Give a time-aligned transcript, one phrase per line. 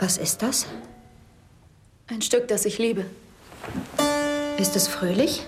[0.00, 0.66] Was ist das?
[2.06, 3.04] Ein Stück, das ich liebe.
[4.56, 5.46] Ist es fröhlich?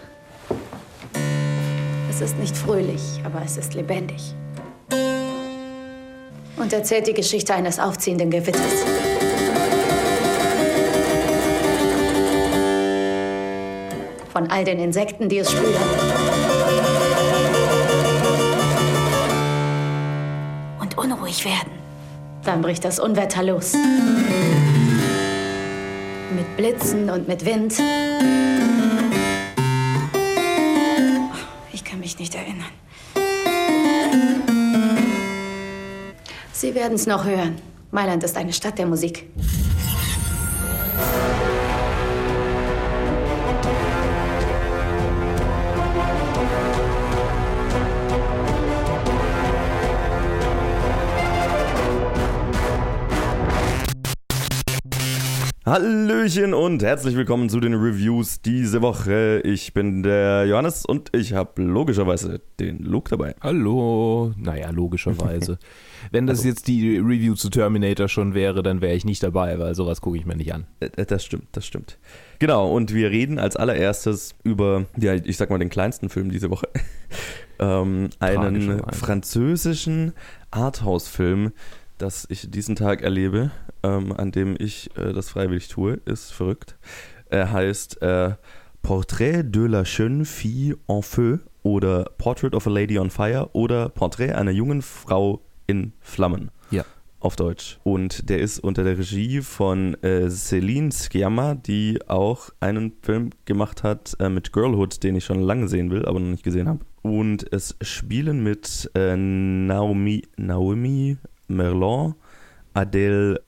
[2.11, 4.35] Es ist nicht fröhlich, aber es ist lebendig.
[6.59, 8.85] Und erzählt die Geschichte eines aufziehenden Gewitters.
[14.35, 15.77] Von all den Insekten, die es spüren.
[20.79, 21.73] Und unruhig werden.
[22.45, 23.73] Dann bricht das Unwetter los.
[26.57, 27.75] Blitzen und mit Wind.
[31.73, 32.71] Ich kann mich nicht erinnern.
[36.53, 37.57] Sie werden es noch hören.
[37.91, 39.27] Mailand ist eine Stadt der Musik.
[55.73, 59.41] Hallöchen und herzlich willkommen zu den Reviews diese Woche.
[59.43, 63.35] Ich bin der Johannes und ich habe logischerweise den Luke dabei.
[63.41, 64.35] Hallo.
[64.37, 65.59] Naja, logischerweise.
[66.11, 69.75] Wenn das jetzt die Review zu Terminator schon wäre, dann wäre ich nicht dabei, weil
[69.75, 70.67] sowas gucke ich mir nicht an.
[70.81, 71.97] Äh, Das stimmt, das stimmt.
[72.39, 76.51] Genau, und wir reden als allererstes über, ja, ich sag mal, den kleinsten Film diese
[76.51, 76.69] Woche.
[77.59, 80.13] ähm, einen französischen
[80.51, 81.53] Arthouse-Film,
[82.03, 86.77] das ich diesen Tag erlebe, ähm, an dem ich äh, das freiwillig tue, ist verrückt.
[87.31, 88.35] Er heißt äh,
[88.83, 93.89] Portrait de la jeune fille en feu oder Portrait of a Lady on Fire oder
[93.89, 96.51] Porträt einer jungen Frau in Flammen.
[96.71, 96.85] Ja.
[97.21, 97.79] Auf Deutsch.
[97.85, 103.85] Und der ist unter der Regie von äh, Celine Sciamma, die auch einen Film gemacht
[103.85, 106.81] hat äh, mit Girlhood, den ich schon lange sehen will, aber noch nicht gesehen habe.
[107.03, 111.17] Und es spielen mit äh, Naomi, Naomi
[111.55, 112.15] Merlon,
[112.75, 113.43] Adele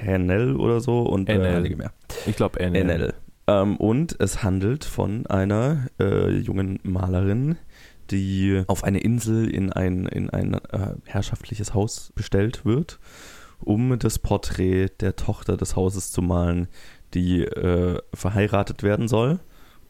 [0.00, 1.56] Henel oder so und äh, Enel.
[1.56, 1.92] einige mehr.
[2.26, 2.84] Ich glaube, NL.
[2.84, 3.14] NL.
[3.46, 7.56] Ähm, und es handelt von einer äh, jungen Malerin,
[8.10, 12.98] die auf eine Insel in ein, in ein äh, herrschaftliches Haus bestellt wird,
[13.60, 16.68] um das Porträt der Tochter des Hauses zu malen,
[17.14, 19.40] die äh, verheiratet werden soll.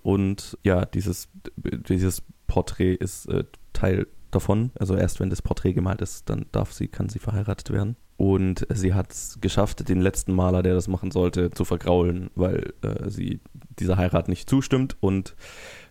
[0.02, 4.70] Und ja, dieses, dieses Porträt ist äh, Teil davon.
[4.78, 7.96] Also erst wenn das Porträt gemalt ist, dann darf sie, kann sie verheiratet werden.
[8.16, 12.74] Und sie hat es geschafft, den letzten Maler, der das machen sollte, zu vergraulen, weil
[12.82, 13.40] äh, sie
[13.78, 15.34] dieser Heirat nicht zustimmt und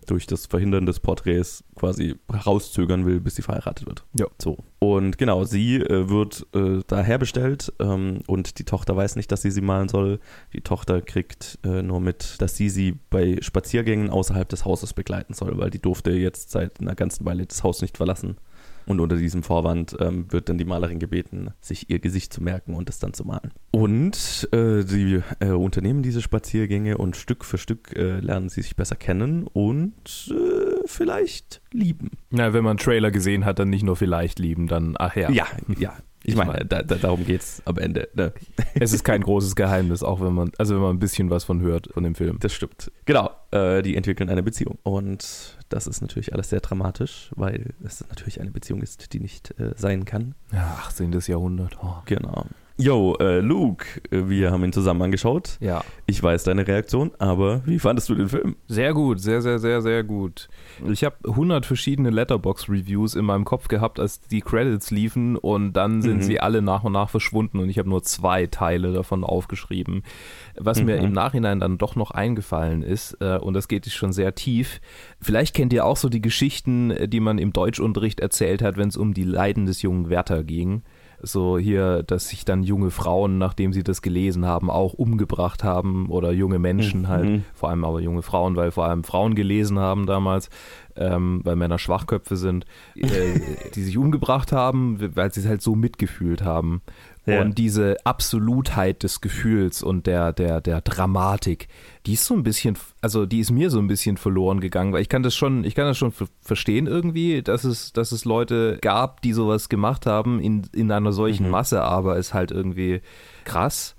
[0.10, 2.16] durch das Verhindern des Porträts quasi
[2.46, 4.04] rauszögern will, bis sie verheiratet wird.
[4.18, 4.28] Ja.
[4.42, 4.58] So.
[4.80, 9.42] Und genau, sie äh, wird äh, daher bestellt ähm, und die Tochter weiß nicht, dass
[9.42, 10.20] sie sie malen soll.
[10.54, 15.34] Die Tochter kriegt äh, nur mit, dass sie sie bei Spaziergängen außerhalb des Hauses begleiten
[15.34, 18.38] soll, weil die durfte jetzt seit einer ganzen Weile das Haus nicht verlassen.
[18.90, 22.74] Und unter diesem Vorwand ähm, wird dann die Malerin gebeten, sich ihr Gesicht zu merken
[22.74, 23.52] und es dann zu malen.
[23.70, 28.76] Und äh, sie äh, unternehmen diese Spaziergänge und Stück für Stück äh, lernen sie sich
[28.76, 32.18] besser kennen und äh, vielleicht lieben.
[32.32, 35.30] Na, wenn man einen Trailer gesehen hat, dann nicht nur vielleicht lieben, dann ach ja.
[35.30, 35.46] Ja,
[35.78, 35.94] ja.
[36.24, 38.10] Ich meine, da, da, darum geht's am Ende.
[38.14, 38.34] Ne?
[38.76, 41.62] Es ist kein großes Geheimnis, auch wenn man, also wenn man ein bisschen was von
[41.62, 42.38] hört von dem Film.
[42.40, 42.92] Das stimmt.
[43.06, 44.78] Genau, äh, die entwickeln eine Beziehung.
[44.84, 49.58] Und das ist natürlich alles sehr dramatisch, weil es natürlich eine Beziehung ist, die nicht
[49.60, 50.36] äh, sein kann.
[50.52, 51.20] Ja, 18.
[51.28, 51.78] Jahrhundert.
[51.82, 51.96] Oh.
[52.06, 52.46] Genau.
[52.82, 55.58] Yo, äh, Luke, wir haben ihn zusammen angeschaut.
[55.60, 55.84] Ja.
[56.06, 58.56] Ich weiß deine Reaktion, aber wie fandest du den Film?
[58.70, 60.48] Sehr gut, sehr, sehr, sehr, sehr gut.
[60.88, 66.02] Ich habe 100 verschiedene Letterbox-Reviews in meinem Kopf gehabt, als die Credits liefen und dann
[66.02, 66.22] sind Mhm.
[66.22, 70.04] sie alle nach und nach verschwunden und ich habe nur zwei Teile davon aufgeschrieben.
[70.58, 71.04] Was mir Mhm.
[71.08, 74.80] im Nachhinein dann doch noch eingefallen ist, äh, und das geht schon sehr tief,
[75.20, 78.88] vielleicht kennt ihr auch so die Geschichten, äh, die man im Deutschunterricht erzählt hat, wenn
[78.88, 80.84] es um die Leiden des jungen Werther ging.
[81.22, 86.08] So hier, dass sich dann junge Frauen, nachdem sie das gelesen haben, auch umgebracht haben
[86.10, 87.08] oder junge Menschen Mhm.
[87.08, 90.50] halt, vor allem aber junge Frauen, weil vor allem Frauen gelesen haben damals,
[90.96, 92.66] ähm, weil Männer Schwachköpfe sind,
[92.96, 93.06] äh,
[93.76, 96.82] die sich umgebracht haben, weil sie es halt so mitgefühlt haben.
[97.32, 97.42] Ja.
[97.42, 101.68] Und diese Absolutheit des Gefühls und der, der, der Dramatik,
[102.06, 105.02] die ist so ein bisschen, also die ist mir so ein bisschen verloren gegangen, weil
[105.02, 108.26] ich kann das schon, ich kann das schon ver- verstehen irgendwie, dass es, dass es
[108.26, 111.52] Leute gab, die sowas gemacht haben in, in einer solchen Mhm.
[111.52, 113.02] Masse, aber ist halt irgendwie
[113.46, 113.96] krass.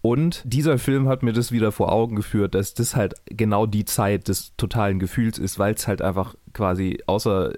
[0.00, 3.86] Und dieser Film hat mir das wieder vor Augen geführt, dass das halt genau die
[3.86, 7.54] Zeit des totalen Gefühls ist, weil es halt einfach quasi außer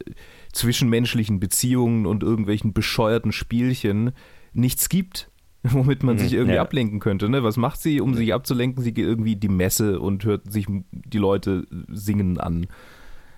[0.53, 4.12] zwischenmenschlichen Beziehungen und irgendwelchen bescheuerten Spielchen
[4.56, 5.31] nichts gibt,
[5.62, 6.62] womit man Mhm, sich irgendwie ja.
[6.62, 7.29] ablenken könnte.
[7.29, 7.43] Ne?
[7.43, 8.82] Was macht sie, um sich abzulenken?
[8.82, 12.67] Sie geht irgendwie die Messe und hört sich die Leute singen an.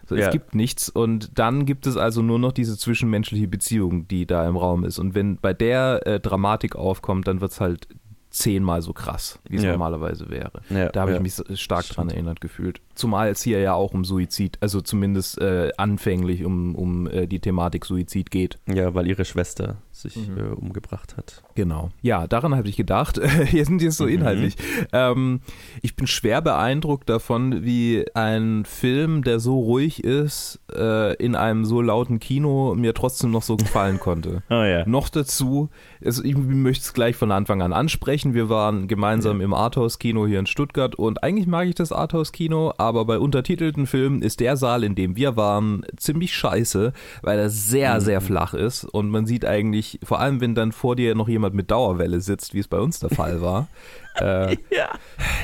[0.07, 0.27] So, Ja.
[0.27, 4.49] Es gibt nichts und dann gibt es also nur noch diese zwischenmenschliche Beziehung, die da
[4.49, 4.99] im Raum ist.
[4.99, 7.89] Und wenn bei der äh, Dramatik aufkommt, dann wird es halt
[8.31, 9.73] zehnmal so krass, wie es Ja.
[9.73, 10.61] normalerweise wäre.
[10.71, 11.97] Ja, Da habe ich mich so- stark Stimmt.
[11.99, 12.81] dran erinnert gefühlt.
[12.95, 17.41] Zumal es hier ja auch um Suizid, also zumindest äh, anfänglich um, um äh, die
[17.41, 18.59] Thematik Suizid geht.
[18.67, 20.39] Ja, weil ihre Schwester sich Mhm.
[20.39, 21.43] äh, umgebracht hat.
[21.55, 21.91] Genau.
[22.03, 23.21] Ja, daran habe ich gedacht.
[23.47, 24.11] Hier sind jetzt so Mhm.
[24.11, 24.57] inhaltlich.
[24.93, 25.41] Ähm,
[25.83, 31.65] ich bin schwer beeindruckt davon, wie ein Film, der so ruhig ist, äh, in einem
[31.65, 34.43] so lauten Kino mir trotzdem noch so gefallen konnte.
[34.51, 34.87] Oh ja.
[34.89, 35.69] Noch dazu,
[36.05, 38.35] also ich möchte es gleich von Anfang an ansprechen.
[38.35, 43.05] Wir waren gemeinsam im Arthouse-Kino hier in Stuttgart und eigentlich mag ich das Arthouse-Kino, aber
[43.05, 46.93] bei untertitelten Filmen ist der Saal, in dem wir waren, ziemlich scheiße,
[47.23, 50.97] weil er sehr, sehr flach ist und man sieht eigentlich, vor allem wenn dann vor
[50.97, 53.69] dir noch jemand mit Dauerwelle sitzt, wie es bei uns der Fall war,
[54.21, 54.57] äh,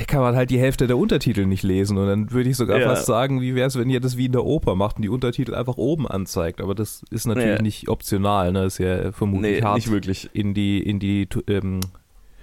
[0.09, 2.89] kann man halt die Hälfte der Untertitel nicht lesen und dann würde ich sogar Ja.
[2.89, 5.09] fast sagen, wie wäre es, wenn ihr das wie in der Oper macht und die
[5.09, 7.63] Untertitel einfach oben anzeigt, aber das ist natürlich Ja.
[7.63, 8.65] nicht optional, ne?
[8.65, 10.29] ist ja vermutlich Nee, hart nicht wirklich.
[10.33, 11.81] in die, in die ähm,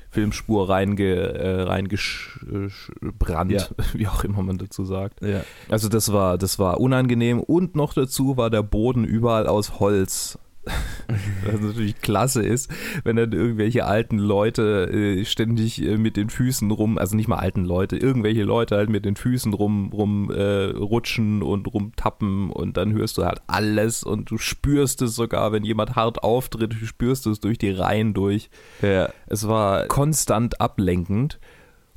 [0.09, 3.67] Filmspur reinge, äh, reingebrannt, Ja.
[3.93, 5.23] wie auch immer man dazu sagt.
[5.25, 5.41] Ja.
[5.69, 10.37] Also das war, das war unangenehm und noch dazu war der Boden überall aus Holz.
[11.45, 12.71] Was natürlich klasse ist,
[13.03, 17.37] wenn dann irgendwelche alten Leute äh, ständig äh, mit den Füßen rum, also nicht mal
[17.37, 22.77] alten Leute, irgendwelche Leute halt mit den Füßen rum, rum äh, rutschen und rumtappen und
[22.77, 26.85] dann hörst du halt alles und du spürst es sogar, wenn jemand hart auftritt, du
[26.85, 28.49] spürst es durch die Reihen durch.
[28.81, 29.09] Ja.
[29.27, 31.39] Es war konstant ablenkend.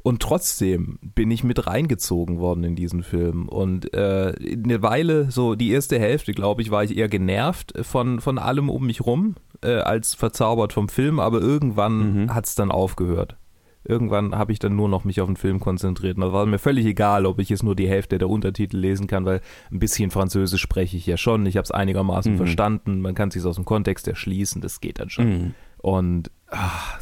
[0.07, 3.49] Und trotzdem bin ich mit reingezogen worden in diesen Film.
[3.49, 8.21] Und äh, eine Weile, so die erste Hälfte, glaube ich, war ich eher genervt von,
[8.21, 11.19] von allem um mich rum, äh, als verzaubert vom Film.
[11.21, 12.35] Aber irgendwann Mhm.
[12.35, 13.39] hat es dann aufgehört.
[13.87, 16.17] Irgendwann habe ich dann nur noch mich auf den Film konzentriert.
[16.17, 19.07] Und da war mir völlig egal, ob ich jetzt nur die Hälfte der Untertitel lesen
[19.07, 19.41] kann, weil
[19.73, 21.47] ein bisschen Französisch spreche ich ja schon.
[21.47, 22.37] Ich habe es einigermaßen Mhm.
[22.37, 23.01] verstanden.
[23.01, 24.61] Man kann sich aus dem Kontext erschließen.
[24.61, 25.29] Das geht dann schon.
[25.29, 25.55] Mhm.
[25.79, 26.99] Und ah,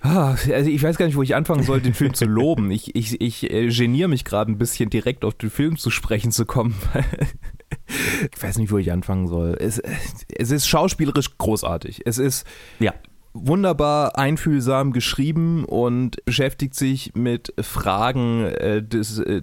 [0.00, 2.70] also ich weiß gar nicht, wo ich anfangen soll, den Film zu loben.
[2.70, 6.30] Ich, ich, ich äh, geniere mich gerade ein bisschen direkt auf den Film zu sprechen
[6.30, 6.74] zu kommen.
[8.34, 9.56] ich weiß nicht, wo ich anfangen soll.
[9.58, 9.80] Es,
[10.28, 12.02] es ist schauspielerisch großartig.
[12.06, 12.46] Es ist
[12.78, 12.94] Ja.
[13.32, 19.42] wunderbar einfühlsam geschrieben und beschäftigt sich mit Fragen äh, des, äh,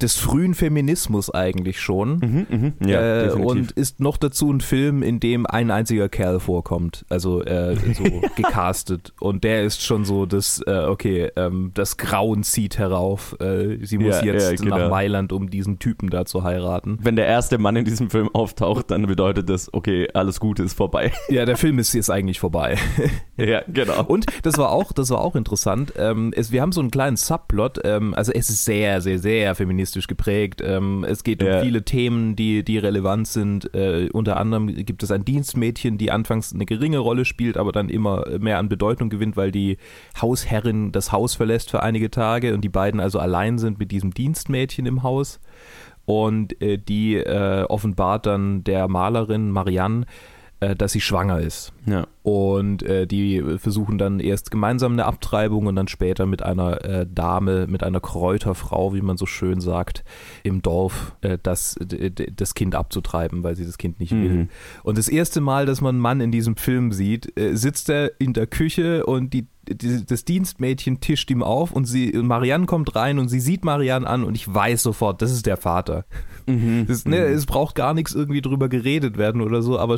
[0.00, 2.18] des frühen Feminismus eigentlich schon.
[2.18, 2.88] Mhm, mhm.
[2.88, 7.42] Ja, äh, und ist noch dazu ein Film, in dem ein einziger Kerl vorkommt, also
[7.42, 8.04] äh, so
[8.36, 9.12] gecastet.
[9.18, 13.36] Und der ist schon so, das, äh, okay, ähm, das Grauen zieht herauf.
[13.40, 14.78] Äh, sie muss Ja, jetzt ja, genau.
[14.78, 16.98] nach Mailand, um diesen Typen da zu heiraten.
[17.00, 20.74] Wenn der erste Mann in diesem Film auftaucht, dann bedeutet das, okay, alles Gute ist
[20.74, 21.12] vorbei.
[21.28, 22.76] Ja, der Film ist jetzt eigentlich vorbei.
[23.38, 24.04] ja, genau.
[24.04, 25.94] Und das war auch, das war auch interessant.
[25.96, 27.78] Ähm, es, wir haben so einen kleinen Subplot.
[27.84, 30.60] Ähm, also es ist sehr, sehr, sehr feministisch geprägt.
[30.60, 31.60] Ähm, es geht um Ja.
[31.60, 33.72] viele Themen, die, die relevant sind.
[33.74, 37.88] Äh, unter anderem gibt es ein Dienstmädchen, die anfangs eine geringe Rolle spielt, aber dann
[37.88, 39.76] immer mehr an Bedeutung gewinnt, weil die
[40.20, 44.12] Hausherrin das Haus verlässt für einige Tage und die beiden also allein sind mit diesem
[44.12, 45.38] Dienstmädchen im Haus.
[46.04, 50.06] Und äh, die äh, offenbart dann der Malerin Marianne,
[50.78, 51.72] dass sie schwanger ist.
[51.86, 52.06] Ja.
[52.22, 57.06] Und äh, die versuchen dann erst gemeinsam eine Abtreibung und dann später mit einer äh,
[57.08, 60.04] Dame, mit einer Kräuterfrau, wie man so schön sagt,
[60.44, 61.76] im Dorf äh, das,
[62.36, 64.34] das Kind abzutreiben, weil sie das Kind nicht will.
[64.34, 64.48] Mhm.
[64.84, 68.12] Und das erste Mal, dass man einen Mann in diesem Film sieht, äh, sitzt er
[68.20, 73.18] in der Küche und die, das Dienstmädchen tischt ihm auf und sie, Marianne kommt rein
[73.18, 76.04] und sie sieht Marianne an und ich weiß sofort, das ist der Vater.
[76.46, 76.86] Mhm.
[76.88, 79.96] Das, ne, es braucht gar nichts irgendwie drüber geredet werden oder so, aber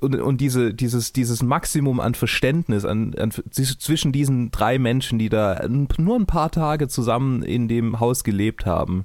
[0.00, 5.28] und, und diese, dieses, dieses Maximum an Verständnis an, an, zwischen diesen drei Menschen, die
[5.28, 9.04] da nur ein paar Tage zusammen in dem Haus gelebt haben,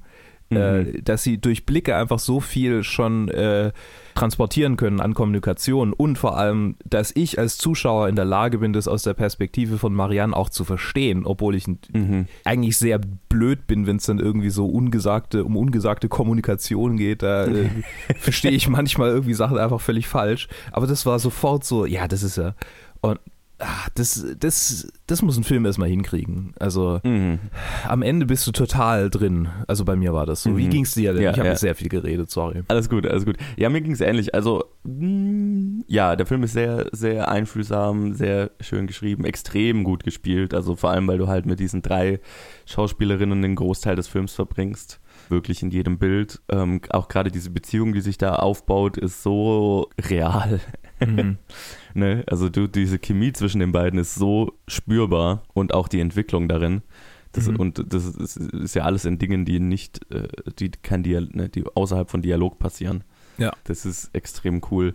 [0.50, 3.72] äh, dass sie durch Blicke einfach so viel schon äh,
[4.15, 8.74] transportieren können an Kommunikation und vor allem, dass ich als Zuschauer in der Lage bin,
[8.74, 12.27] das aus der Perspektive von Marianne auch zu verstehen, obwohl ich Mhm.
[12.45, 17.22] eigentlich sehr blöd bin, wenn es dann irgendwie so ungesagte, um ungesagte Kommunikation geht.
[17.24, 17.69] Da äh,
[18.17, 20.48] verstehe ich manchmal irgendwie Sachen einfach völlig falsch.
[20.72, 22.55] Aber das war sofort so, ja, das ist ja.
[23.01, 23.19] Und
[23.60, 26.54] ah, das, das, das muss ein Film erstmal hinkriegen.
[26.60, 27.40] Also Mhm.
[27.88, 29.48] am Ende bist du total drin.
[29.68, 30.58] Also bei mir war das so.
[30.58, 30.70] Wie Mhm.
[30.70, 31.24] ging es dir denn?
[31.24, 31.56] Ja, ich habe ja.
[31.56, 32.64] sehr viel geredet, sorry.
[32.68, 33.38] Alles gut, alles gut.
[33.58, 34.34] Ja, mir ging es ähnlich.
[34.36, 40.54] Also, mh, ja, der Film ist sehr, sehr einfühlsam, sehr schön geschrieben, extrem gut gespielt.
[40.54, 42.20] Also vor allem, weil du halt mit diesen drei
[42.66, 45.00] Schauspielerinnen den Großteil des Films verbringst.
[45.30, 46.42] Wirklich in jedem Bild.
[46.52, 50.60] Ähm, auch gerade diese Beziehung, die sich da aufbaut, ist so real.
[51.00, 51.38] Mhm.
[51.98, 52.25] Ne?
[52.28, 56.82] Also du, diese Chemie zwischen den beiden ist so spürbar und auch die Entwicklung darin.
[57.32, 57.56] Das, Mhm.
[57.56, 60.28] Und das ist, ist ja alles in Dingen, die nicht, äh,
[60.60, 63.06] die kein Dial ne, die außerhalb von Dialog passieren.
[63.38, 63.54] Ja.
[63.64, 64.94] Das ist extrem cool.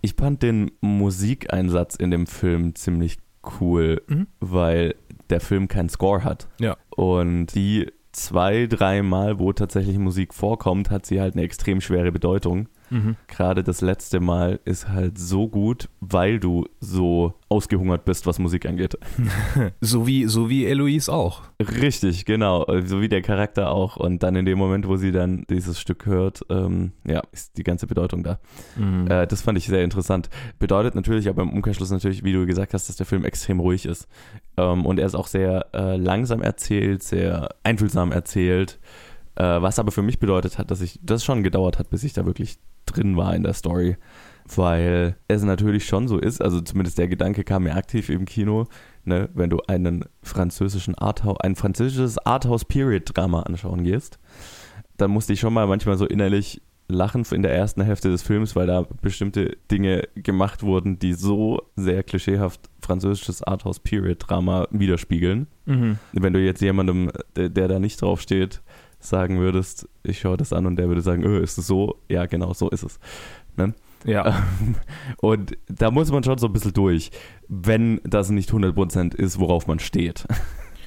[0.00, 3.18] Ich fand den Musikeinsatz in dem Film ziemlich
[3.60, 4.26] cool, mhm.
[4.40, 4.96] weil
[5.30, 6.48] der Film keinen Score hat.
[6.58, 6.76] Ja.
[6.90, 12.68] Und die zwei, dreimal, wo tatsächlich Musik vorkommt, hat sie halt eine extrem schwere Bedeutung.
[12.92, 13.16] Mhm.
[13.26, 18.66] Gerade das letzte Mal ist halt so gut, weil du so ausgehungert bist, was Musik
[18.66, 18.98] angeht.
[19.80, 21.42] so, wie, so wie Eloise auch.
[21.60, 22.66] Richtig, genau.
[22.84, 23.96] So wie der Charakter auch.
[23.96, 27.62] Und dann in dem Moment, wo sie dann dieses Stück hört, ähm, ja, ist die
[27.62, 28.38] ganze Bedeutung da.
[28.76, 29.10] Mhm.
[29.10, 30.28] Äh, das fand ich sehr interessant.
[30.58, 33.86] Bedeutet natürlich, aber im Umkehrschluss natürlich, wie du gesagt hast, dass der Film extrem ruhig
[33.86, 34.06] ist.
[34.58, 38.78] Ähm, und er ist auch sehr äh, langsam erzählt, sehr einfühlsam erzählt.
[39.34, 42.12] Äh, was aber für mich bedeutet hat, dass ich das schon gedauert hat, bis ich
[42.12, 43.96] da wirklich drin war in der Story.
[44.54, 48.66] Weil es natürlich schon so ist, also zumindest der Gedanke kam mir aktiv im Kino,
[49.04, 54.18] ne, wenn du einen französischen Arthouse, ein französisches Arthouse-Period-Drama anschauen gehst,
[54.96, 58.54] dann musste ich schon mal manchmal so innerlich lachen in der ersten Hälfte des Films,
[58.54, 65.46] weil da bestimmte Dinge gemacht wurden, die so sehr klischeehaft französisches Arthouse-Period-Drama widerspiegeln.
[65.64, 65.98] Mhm.
[66.12, 68.60] Wenn du jetzt jemandem, der, der da nicht draufsteht,
[69.02, 72.00] sagen würdest, ich schaue das an und der würde sagen, öh, ist es so?
[72.08, 72.98] Ja, genau, so ist es.
[73.56, 73.74] Ne?
[74.04, 74.42] Ja.
[75.18, 77.10] Und da muss man schon so ein bisschen durch,
[77.48, 80.26] wenn das nicht 100% ist, worauf man steht.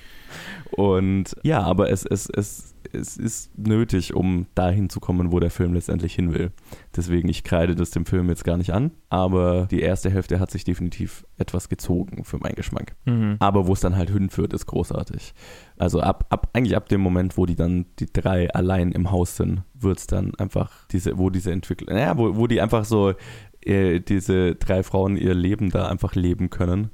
[0.72, 5.51] Und ja, aber es, es, es es ist nötig, um dahin zu kommen, wo der
[5.51, 6.51] Film letztendlich hin will.
[6.96, 10.51] Deswegen, ich kreide das dem Film jetzt gar nicht an, aber die erste Hälfte hat
[10.51, 12.96] sich definitiv etwas gezogen für meinen Geschmack.
[13.06, 13.38] Mhm.
[13.39, 15.34] Aber wo es dann halt hinführt, ist großartig.
[15.77, 19.36] Also ab, ab, eigentlich ab dem Moment, wo die dann die drei allein im Haus
[19.36, 23.13] sind, wird es dann einfach diese, wo diese Entwicklung, naja, wo, wo die einfach so
[23.62, 26.89] äh, diese drei Frauen ihr Leben da einfach leben können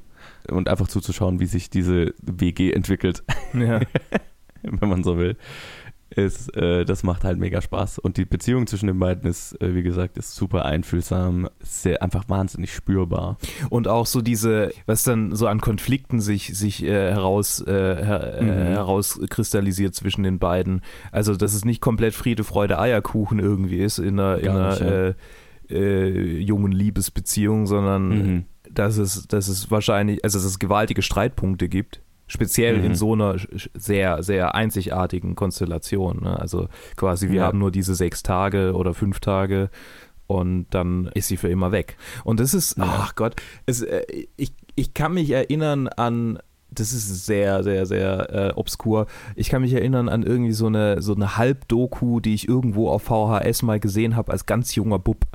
[0.50, 3.24] und einfach zuzuschauen, wie sich diese WG entwickelt.
[3.54, 3.82] Ja.
[4.64, 5.38] Wenn man so will
[6.16, 8.00] ist, äh, das macht halt mega Spaß.
[8.00, 12.28] Und die Beziehung zwischen den beiden ist, äh, wie gesagt, ist super einfühlsam, sehr, einfach
[12.28, 13.38] wahnsinnig spürbar.
[13.70, 18.38] Und auch so diese, was dann so an Konflikten sich, sich äh, heraus, äh, her,
[18.40, 18.48] äh, mhm.
[18.50, 20.82] herauskristallisiert zwischen den beiden.
[21.12, 24.82] Also, dass es nicht komplett Friede, Freude, Eierkuchen irgendwie ist in einer, in einer nicht,
[24.82, 25.78] ja.
[25.78, 28.46] Äh, jungen Liebesbeziehung, sondern mhm.
[28.70, 32.86] dass, es, dass es wahrscheinlich, also dass es gewaltige Streitpunkte gibt Speziell mhm.
[32.86, 33.36] in so einer
[33.74, 36.22] sehr, sehr einzigartigen Konstellation.
[36.24, 36.40] Ne?
[36.40, 37.48] Also quasi, wir ja.
[37.48, 39.70] haben nur diese sechs Tage oder fünf Tage
[40.28, 41.98] und dann ist sie für immer weg.
[42.24, 43.12] Und das ist, ach ja.
[43.16, 43.36] Gott,
[43.66, 44.04] es, äh,
[44.38, 46.40] ich, ich kann mich erinnern an
[46.74, 49.08] das ist sehr, sehr, sehr äh, obskur.
[49.36, 53.04] Ich kann mich erinnern an irgendwie so eine, so eine Halbdoku, die ich irgendwo auf
[53.04, 55.26] VHS mal gesehen habe als ganz junger Bub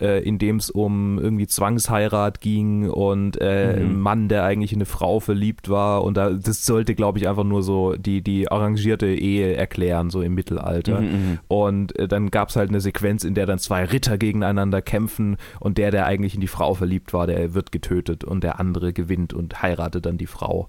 [0.00, 3.82] äh, in dem es um irgendwie Zwangsheirat ging und äh, mhm.
[3.82, 6.04] ein Mann, der eigentlich in eine Frau verliebt war.
[6.04, 10.22] Und da, das sollte, glaube ich, einfach nur so die, die arrangierte Ehe erklären, so
[10.22, 11.00] im Mittelalter.
[11.00, 11.38] Mhm, mhm.
[11.48, 15.36] und äh, dann gab es halt eine Sequenz, in der dann zwei Ritter gegeneinander kämpfen
[15.60, 18.92] und der, der eigentlich in die Frau verliebt war, der wird getötet und der andere
[18.92, 20.68] gewinnt und heiratet dann die Frau.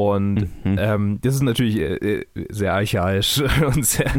[0.00, 0.76] Und mhm.
[0.78, 4.10] ähm, das ist natürlich äh, äh sehr archaisch und sehr,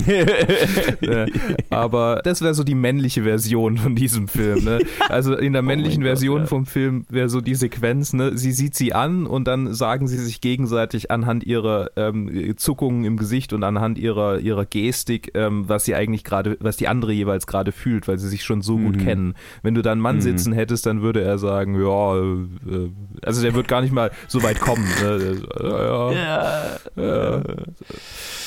[1.01, 1.25] äh,
[1.71, 4.63] aber das wäre so die männliche Version von diesem Film.
[4.63, 4.79] Ne?
[5.09, 8.37] Also in der oh männlichen oh Version Gott, vom Film wäre so die Sequenz, ne?
[8.37, 13.17] sie sieht sie an und dann sagen sie sich gegenseitig anhand ihrer ähm, Zuckungen im
[13.17, 17.47] Gesicht und anhand ihrer, ihrer Gestik, ähm, was sie eigentlich gerade, was die andere jeweils
[17.47, 18.85] gerade fühlt, weil sie sich schon so mhm.
[18.85, 19.33] gut kennen.
[19.63, 20.21] Wenn du da einen Mann mhm.
[20.21, 22.89] sitzen hättest, dann würde er sagen, ja, äh,
[23.25, 24.85] also der wird gar nicht mal so weit kommen.
[25.01, 25.41] Ne?
[25.77, 26.63] ja, ja,
[26.95, 27.43] ja.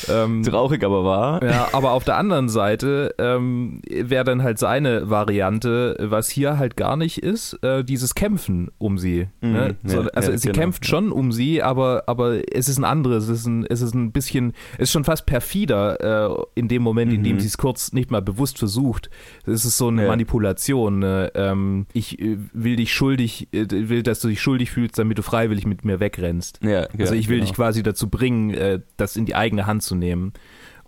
[0.09, 1.43] Ähm, Traurig aber wahr.
[1.43, 6.77] Ja, aber auf der anderen Seite ähm, wäre dann halt seine Variante, was hier halt
[6.77, 9.29] gar nicht ist, äh, dieses Kämpfen um sie.
[9.41, 9.77] Mhm, ne?
[9.85, 10.61] so, ja, also ja, sie genau.
[10.61, 13.95] kämpft schon um sie, aber, aber es ist ein anderes, es ist ein, es ist
[13.95, 17.41] ein bisschen, es ist schon fast perfider äh, in dem Moment, in dem mhm.
[17.41, 19.11] sie es kurz nicht mal bewusst versucht.
[19.47, 20.99] Es ist so eine Manipulation.
[20.99, 21.33] Ne?
[21.35, 25.23] Ähm, ich äh, will dich schuldig, äh, will, dass du dich schuldig fühlst, damit du
[25.23, 26.61] freiwillig mit mir wegrennst.
[26.63, 27.49] Ja, also ich will genau.
[27.49, 30.33] dich quasi dazu bringen, äh, das in die eigene Hand zu nehmen.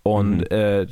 [0.06, 0.45] Und mhm.
[0.50, 0.87] äh,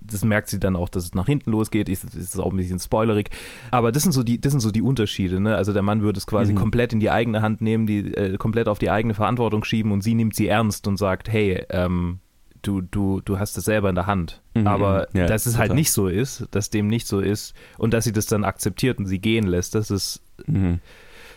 [0.00, 1.88] das merkt sie dann auch, dass es nach hinten losgeht.
[1.88, 3.28] Das ist auch ein bisschen spoilerig.
[3.70, 5.38] Aber das sind so die, das sind so die Unterschiede.
[5.38, 5.54] Ne?
[5.54, 6.58] Also der Mann würde es quasi mhm.
[6.58, 10.02] komplett in die eigene Hand nehmen, die äh, komplett auf die eigene Verantwortung schieben und
[10.02, 12.20] sie nimmt sie ernst und sagt, hey, ähm,
[12.62, 14.40] du, du, du hast es selber in der Hand.
[14.54, 14.66] Mhm.
[14.66, 15.68] Aber ja, dass es halt total.
[15.68, 18.98] halt nicht so ist, dass dem nicht so ist und dass sie das dann akzeptiert
[18.98, 20.22] und sie gehen lässt, das ist.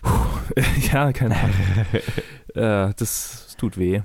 [0.01, 0.61] Puh,
[0.91, 1.55] ja, keine Ahnung.
[2.55, 4.01] äh, das, das tut weh.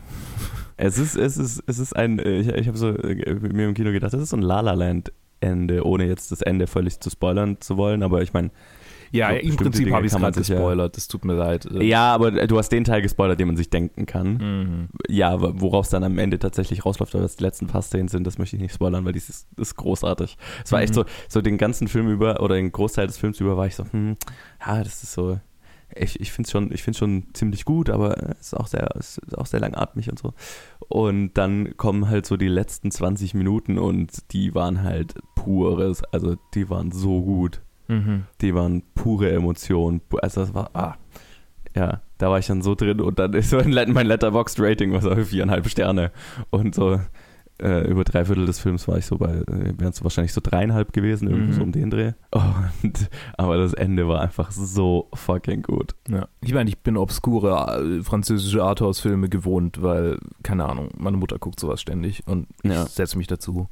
[0.76, 3.92] Es ist, es ist, es ist ein, ich, ich habe so äh, mir im Kino
[3.92, 7.10] gedacht, das ist so ein La La Land Ende, ohne jetzt das Ende völlig zu
[7.10, 8.50] spoilern zu wollen, aber ich meine,
[9.12, 11.68] ja, im Prinzip habe ich es gerade gespoilert, das tut mir leid.
[11.80, 14.38] Ja, aber du hast den Teil gespoilert, den man sich denken kann.
[14.38, 14.88] Mhm.
[15.06, 18.26] Ja, worauf es dann am Ende tatsächlich rausläuft, weil das die letzten paar Szenen sind,
[18.26, 20.38] das möchte ich nicht spoilern, weil das ist, ist großartig.
[20.64, 20.84] Es war mhm.
[20.84, 23.74] echt so, so den ganzen Film über oder den Großteil des Films über war ich
[23.74, 24.16] so, hm,
[24.66, 25.38] ja, das ist so,
[25.96, 28.88] ich, ich finde es schon, ich find's schon ziemlich gut, aber es ist auch sehr,
[28.96, 30.34] es ist auch sehr langatmig und so.
[30.88, 36.36] Und dann kommen halt so die letzten 20 Minuten und die waren halt pures, also
[36.54, 37.60] die waren so gut.
[37.88, 38.24] Mhm.
[38.40, 40.00] Die waren pure Emotionen.
[40.20, 40.96] Also das war, ah,
[41.74, 45.28] ja, da war ich dann so drin und dann ist so mein Letterboxd-Rating was auf
[45.28, 46.12] viereinhalb Sterne
[46.50, 47.00] und so
[47.62, 50.40] äh, über drei Viertel des Films war ich so bei, äh, wären es wahrscheinlich so
[50.42, 51.56] dreieinhalb gewesen, irgendwie mhm.
[51.56, 52.12] so um den Dreh.
[52.82, 55.94] Und, aber das Ende war einfach so fucking gut.
[56.08, 56.28] Ja.
[56.40, 61.60] Ich meine, ich bin obskure äh, französische Arthouse-Filme gewohnt, weil, keine Ahnung, meine Mutter guckt
[61.60, 62.84] sowas ständig und ja.
[62.84, 63.68] ich setze mich dazu.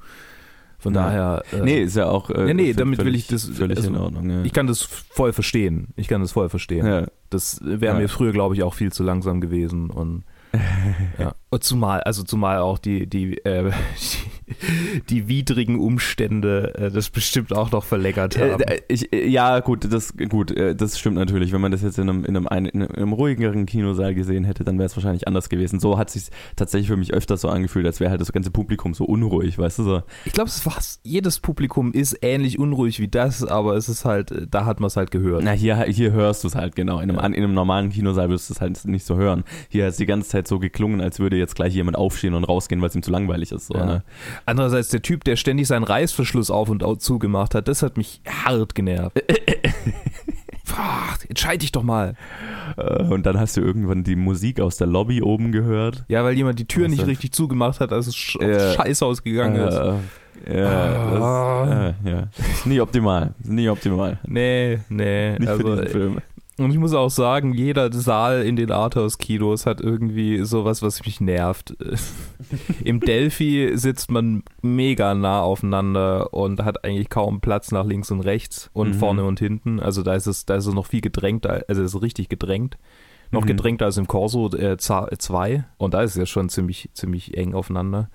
[0.81, 1.05] Von ja.
[1.05, 1.43] daher.
[1.53, 2.31] Äh, nee, ist ja auch.
[2.31, 3.45] Äh, nee, nee, damit völlig, will ich das.
[3.45, 4.43] Völlig also, in Ordnung, ja.
[4.45, 5.89] Ich kann das voll verstehen.
[5.97, 6.87] Ich kann das voll verstehen.
[6.87, 7.07] Ja.
[7.29, 10.25] Das wäre mir früher, glaube ich, auch viel zu langsam gewesen und
[11.19, 11.35] ja.
[11.51, 13.71] Und zumal, also zumal auch die, die, äh,
[14.40, 14.40] die,
[15.09, 18.63] die, widrigen Umstände äh, das bestimmt auch noch verlängert äh, haben.
[18.63, 21.53] Äh, ich, ja, gut, das, gut, äh, das stimmt natürlich.
[21.53, 24.79] Wenn man das jetzt in einem, in einem, in einem ruhigeren Kinosaal gesehen hätte, dann
[24.79, 25.81] wäre es wahrscheinlich anders gewesen.
[25.81, 28.51] So hat es sich tatsächlich für mich öfters so angefühlt, als wäre halt das ganze
[28.51, 30.03] Publikum so unruhig, weißt du so.
[30.25, 30.51] Ich glaube,
[31.03, 34.97] jedes Publikum ist ähnlich unruhig wie das, aber es ist halt, da hat man es
[34.97, 35.43] halt gehört.
[35.45, 37.01] Na, hier, hier hörst du es halt, genau.
[37.01, 37.27] In einem, ja.
[37.27, 39.45] in einem normalen Kinosaal wirst du es halt nicht so hören.
[39.69, 42.45] Hier hat es die ganze Zeit so geklungen, als würde jetzt gleich jemand aufstehen und
[42.45, 43.67] rausgehen, weil es ihm zu langweilig ist.
[43.67, 43.87] So, ja.
[43.87, 44.05] ne?
[44.47, 48.21] Andererseits der Typ, der ständig seinen Reißverschluss auf und zu gemacht hat, das hat mich
[48.27, 49.23] hart genervt.
[50.71, 52.15] Boah, entscheide dich doch mal.
[52.77, 56.05] Äh, und dann hast du irgendwann die Musik aus der Lobby oben gehört.
[56.09, 59.05] Ja, weil jemand die Tür Was nicht richtig zugemacht hat, als es sch äh, scheiße
[59.05, 59.81] ausgegangen äh, ist.
[60.49, 62.29] Ja, das, äh, ja.
[62.39, 63.35] Ist nie optimal.
[63.43, 64.19] Nie optimal.
[64.27, 65.39] Nee, nee.
[65.39, 66.19] Nicht also, für diesen Film.
[66.61, 71.19] Und ich muss auch sagen, jeder Saal in den Arthouse-Kinos hat irgendwie sowas, was mich
[71.19, 71.75] nervt.
[72.85, 78.21] Im Delphi sitzt man mega nah aufeinander und hat eigentlich kaum Platz nach links und
[78.21, 78.95] rechts und mhm.
[78.95, 79.81] vorne und hinten.
[79.81, 82.77] Also da ist es, da ist es noch viel gedrängter, also es ist richtig gedrängt.
[83.31, 83.47] Noch mhm.
[83.47, 87.55] gedrängter als im Corso 2 äh, und da ist es ja schon ziemlich, ziemlich eng
[87.55, 88.11] aufeinander.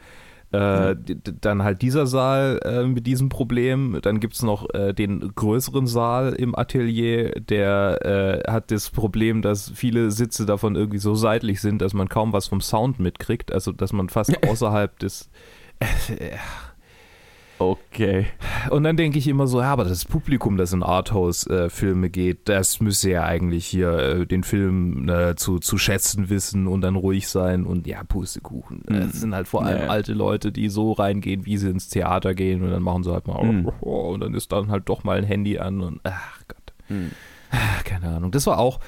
[0.56, 0.96] Äh,
[1.42, 4.00] dann halt dieser Saal äh, mit diesem Problem.
[4.02, 9.42] Dann gibt es noch äh, den größeren Saal im Atelier, der äh, hat das Problem,
[9.42, 13.52] dass viele Sitze davon irgendwie so seitlich sind, dass man kaum was vom Sound mitkriegt.
[13.52, 15.30] Also, dass man fast außerhalb des.
[17.58, 18.28] Okay.
[18.70, 22.82] Und dann denke ich immer so, ja, aber das Publikum, das in Arthouse-Filme geht, das
[22.82, 27.30] müsste ja eigentlich hier äh, den Film äh, zu, zu schätzen wissen und dann ruhig
[27.30, 28.84] sein und ja, Pustekuchen.
[28.88, 29.00] Mhm.
[29.00, 29.88] Das sind halt vor allem ja.
[29.88, 33.28] alte Leute, die so reingehen, wie sie ins Theater gehen und dann machen sie halt
[33.28, 33.66] mal mhm.
[33.80, 36.74] und dann ist dann halt doch mal ein Handy an und ach Gott.
[36.90, 37.12] Mhm.
[37.86, 38.32] Keine Ahnung.
[38.32, 38.80] Das war auch,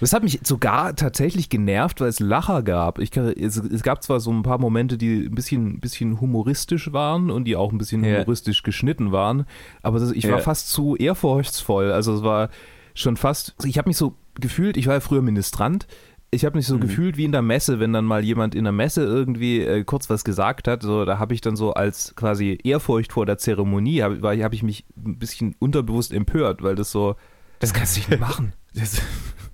[0.00, 2.98] das hat mich sogar tatsächlich genervt, weil es Lacher gab.
[2.98, 7.30] Ich, es, es, gab zwar so ein paar Momente, die ein bisschen, bisschen humoristisch waren
[7.30, 8.18] und die auch ein bisschen ja.
[8.18, 9.46] humoristisch geschnitten waren,
[9.82, 10.32] aber das, ich ja.
[10.32, 11.92] war fast zu ehrfurchtsvoll.
[11.92, 12.50] Also es war
[12.94, 15.86] schon fast, ich habe mich so gefühlt, ich war ja früher Ministrant,
[16.30, 16.80] ich habe mich so mhm.
[16.80, 20.10] gefühlt wie in der Messe, wenn dann mal jemand in der Messe irgendwie äh, kurz
[20.10, 20.82] was gesagt hat.
[20.82, 24.62] So, da habe ich dann so als quasi Ehrfurcht vor der Zeremonie, habe hab ich
[24.62, 27.16] mich ein bisschen unterbewusst empört, weil das so,
[27.60, 28.52] das kannst du nicht machen.
[28.74, 29.00] Das,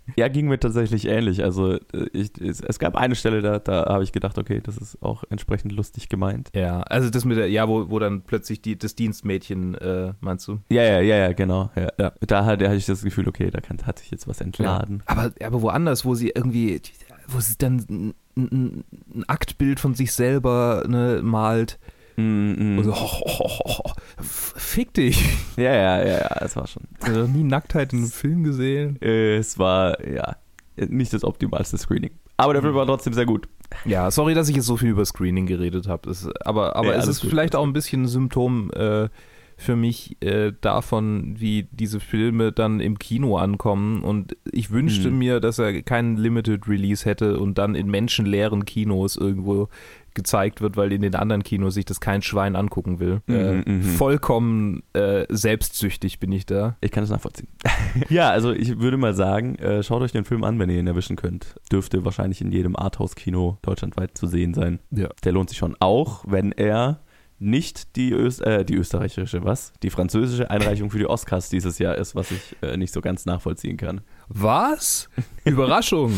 [0.16, 1.42] ja, ging mir tatsächlich ähnlich.
[1.42, 1.80] Also äh,
[2.12, 5.72] ich, es, gab eine Stelle, da, da habe ich gedacht, okay, das ist auch entsprechend
[5.72, 6.50] lustig gemeint.
[6.54, 10.46] Ja, also das mit der, ja, wo, wo dann plötzlich die, das Dienstmädchen, äh, meinst
[10.48, 10.60] du?
[10.70, 11.70] Ja, ja, ja, ja, genau.
[11.76, 11.88] Ja.
[11.98, 12.12] ja.
[12.20, 15.02] Da hatte ich das Gefühl, okay, da kann, hat sich jetzt was entladen.
[15.08, 15.16] Ja.
[15.16, 16.80] Aber, aber woanders, wo sie irgendwie,
[17.28, 21.78] wo sie dann ein, ein Aktbild von sich selber ne, malt
[22.16, 22.78] Mm, mm.
[22.78, 25.22] Und so, oh, oh, oh, fick dich.
[25.56, 26.82] Ja, ja, ja, ja, das war schon.
[26.98, 29.00] Ich habe noch nie Nacktheit in einem Film gesehen.
[29.00, 30.34] Es war, ja,
[30.76, 32.10] nicht das optimalste Screening.
[32.36, 33.48] Aber der Film war trotzdem sehr gut.
[33.84, 36.12] Ja, sorry, dass ich jetzt so viel über Screening geredet habe.
[36.44, 37.30] Aber, aber ja, es ist gut.
[37.30, 39.08] vielleicht auch ein bisschen ein Symptom äh,
[39.56, 44.02] für mich äh, davon, wie diese Filme dann im Kino ankommen.
[44.02, 45.18] Und ich wünschte hm.
[45.18, 49.68] mir, dass er keinen Limited Release hätte und dann in menschenleeren Kinos irgendwo
[50.14, 53.20] gezeigt wird, weil in den anderen Kinos sich das kein Schwein angucken will.
[53.26, 53.82] Mhm, äh, mhm.
[53.82, 56.76] vollkommen äh, selbstsüchtig bin ich da.
[56.80, 57.48] Ich kann das nachvollziehen.
[58.08, 60.86] ja, also ich würde mal sagen, äh, schaut euch den Film an, wenn ihr ihn
[60.86, 61.56] erwischen könnt.
[61.70, 64.78] Dürfte wahrscheinlich in jedem Arthouse-Kino deutschlandweit zu sehen sein.
[64.90, 65.08] Ja.
[65.24, 67.00] Der lohnt sich schon auch, wenn er
[67.44, 69.72] nicht die, Öst äh, die österreichische, was?
[69.82, 73.26] Die französische Einreichung für die Oscars dieses Jahr ist, was ich äh, nicht so ganz
[73.26, 74.00] nachvollziehen kann.
[74.28, 75.08] Was?
[75.44, 76.12] Überraschung.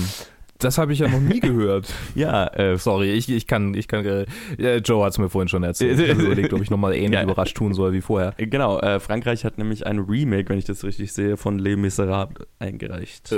[0.59, 1.93] Das habe ich ja noch nie gehört.
[2.15, 5.63] ja, äh, sorry, ich, ich kann, ich kann, äh, Joe hat es mir vorhin schon
[5.63, 6.01] erzählt.
[6.01, 7.23] Ich habe überlegt, ob ich nochmal ähnlich ja.
[7.23, 8.33] überrascht tun soll wie vorher.
[8.39, 11.77] Äh, genau, äh, Frankreich hat nämlich ein Remake, wenn ich das richtig sehe, von Les
[11.77, 13.33] Miserables eingereicht.
[13.33, 13.37] Äh.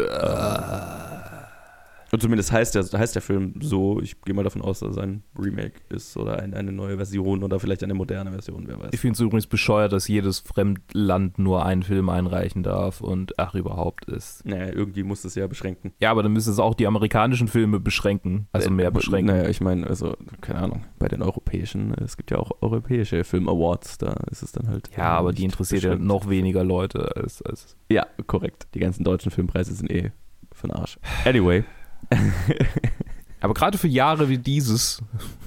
[2.11, 4.01] Und zumindest heißt der, heißt der Film so.
[4.01, 7.43] Ich gehe mal davon aus, dass es ein Remake ist oder ein, eine neue Version
[7.43, 8.91] oder vielleicht eine moderne Version, wer weiß.
[8.93, 13.55] Ich finde es übrigens bescheuert, dass jedes Fremdland nur einen Film einreichen darf und ach,
[13.55, 14.45] überhaupt ist.
[14.47, 15.93] Naja, irgendwie muss es ja beschränken.
[16.01, 18.49] Ja, aber dann müsste es auch die amerikanischen Filme beschränken.
[18.53, 19.35] Also mehr beschränken.
[19.35, 23.99] Naja, ich meine, also, keine Ahnung, bei den europäischen, es gibt ja auch europäische Film-Awards,
[23.99, 24.91] da ist es dann halt.
[24.97, 27.77] Ja, aber die interessiert ja noch weniger Leute als, als.
[27.91, 28.69] Ja, korrekt.
[28.75, 30.13] Die ganzen deutschen Filmpreise sind eh
[30.53, 30.99] für den Arsch.
[31.25, 31.65] Anyway.
[33.41, 35.03] Aber gerade für Jahre wie dieses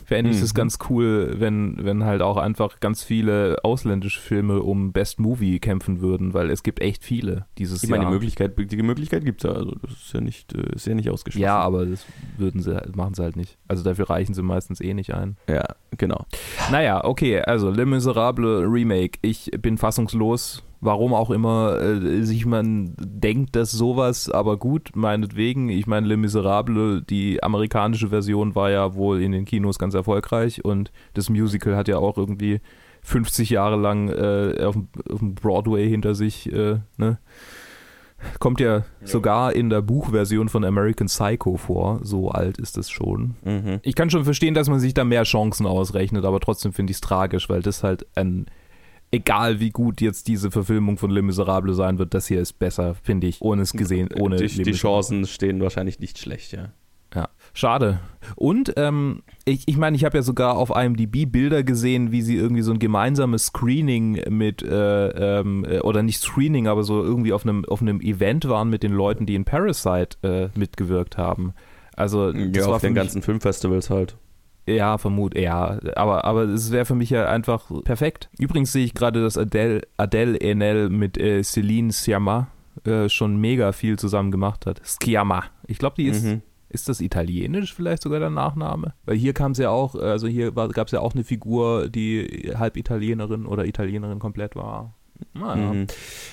[0.06, 0.58] fände ich es mhm.
[0.58, 6.02] ganz cool, wenn, wenn halt auch einfach ganz viele ausländische Filme um Best Movie kämpfen
[6.02, 7.98] würden, weil es gibt echt viele dieses ich Jahr.
[7.98, 10.76] Ich meine, die Möglichkeit, die Möglichkeit gibt es ja, also das ist ja nicht, äh,
[10.76, 11.44] ist ja nicht ausgeschlossen.
[11.44, 12.06] Ja, aber das
[12.38, 13.58] würden sie, machen sie halt nicht.
[13.68, 15.38] Also dafür reichen sie meistens eh nicht ein.
[15.48, 15.64] Ja,
[15.98, 16.26] genau.
[16.72, 19.18] Naja, okay, also Le Miserable Remake.
[19.22, 25.70] Ich bin fassungslos warum auch immer äh, sich man denkt, dass sowas, aber gut, meinetwegen.
[25.70, 30.66] Ich meine, Le Miserable, die amerikanische Version war ja wohl in den Kinos ganz erfolgreich
[30.66, 32.60] und das Musical hat ja auch irgendwie
[33.04, 34.76] 50 Jahre lang äh, auf,
[35.10, 37.20] auf, dem Broadway hinter sich, äh, ne?
[38.38, 42.02] Kommt ja, ja, sogar in der Buchversion von American Psycho vor.
[42.04, 43.34] So alt ist es schon.
[43.44, 43.80] Mhm.
[43.82, 46.98] Ich kann schon verstehen, dass man sich da mehr Chancen ausrechnet, aber trotzdem finde ich
[46.98, 48.46] es tragisch, weil das halt ein
[49.12, 52.96] egal wie gut jetzt diese Verfilmung von Le Miserable sein wird, das hier ist besser,
[52.96, 56.70] finde ich, ohne es gesehen, ohne die, die Chancen stehen wahrscheinlich nicht schlecht, ja.
[57.14, 58.00] Ja, schade.
[58.38, 62.38] Und ähm, ich, ich meine, ich habe ja sogar auf IMDb Bilder gesehen, wie sie
[62.38, 67.34] irgendwie so ein gemeinsames Screening mit, äh, ähm, äh, oder nicht Screening, aber so irgendwie
[67.34, 71.54] auf einem, auf einem Event waren mit den Leuten, die in Parasite äh, mitgewirkt haben.
[71.98, 74.16] Also, das ja, war auf den ganzen Filmfestivals halt.
[74.68, 75.80] Ja, vermut, ja.
[75.96, 78.30] Aber, aber es wäre für mich ja einfach perfekt.
[78.38, 82.48] Übrigens sehe ich gerade, dass Adele, Adele Enel mit äh, Celine Sciamma
[82.86, 84.82] äh, schon mega viel zusammen gemacht hat.
[84.86, 85.46] Sciamma.
[85.68, 86.24] Ich glaube, die ist.
[86.24, 86.42] Mhm.
[86.74, 88.94] Ist das italienisch vielleicht sogar der Nachname?
[89.04, 92.54] Weil hier kam es ja auch, also hier gab es ja auch eine Figur, die
[92.56, 94.94] halb Italienerin oder Italienerin komplett war.
[95.34, 95.74] Naja.
[95.74, 95.88] Mhm.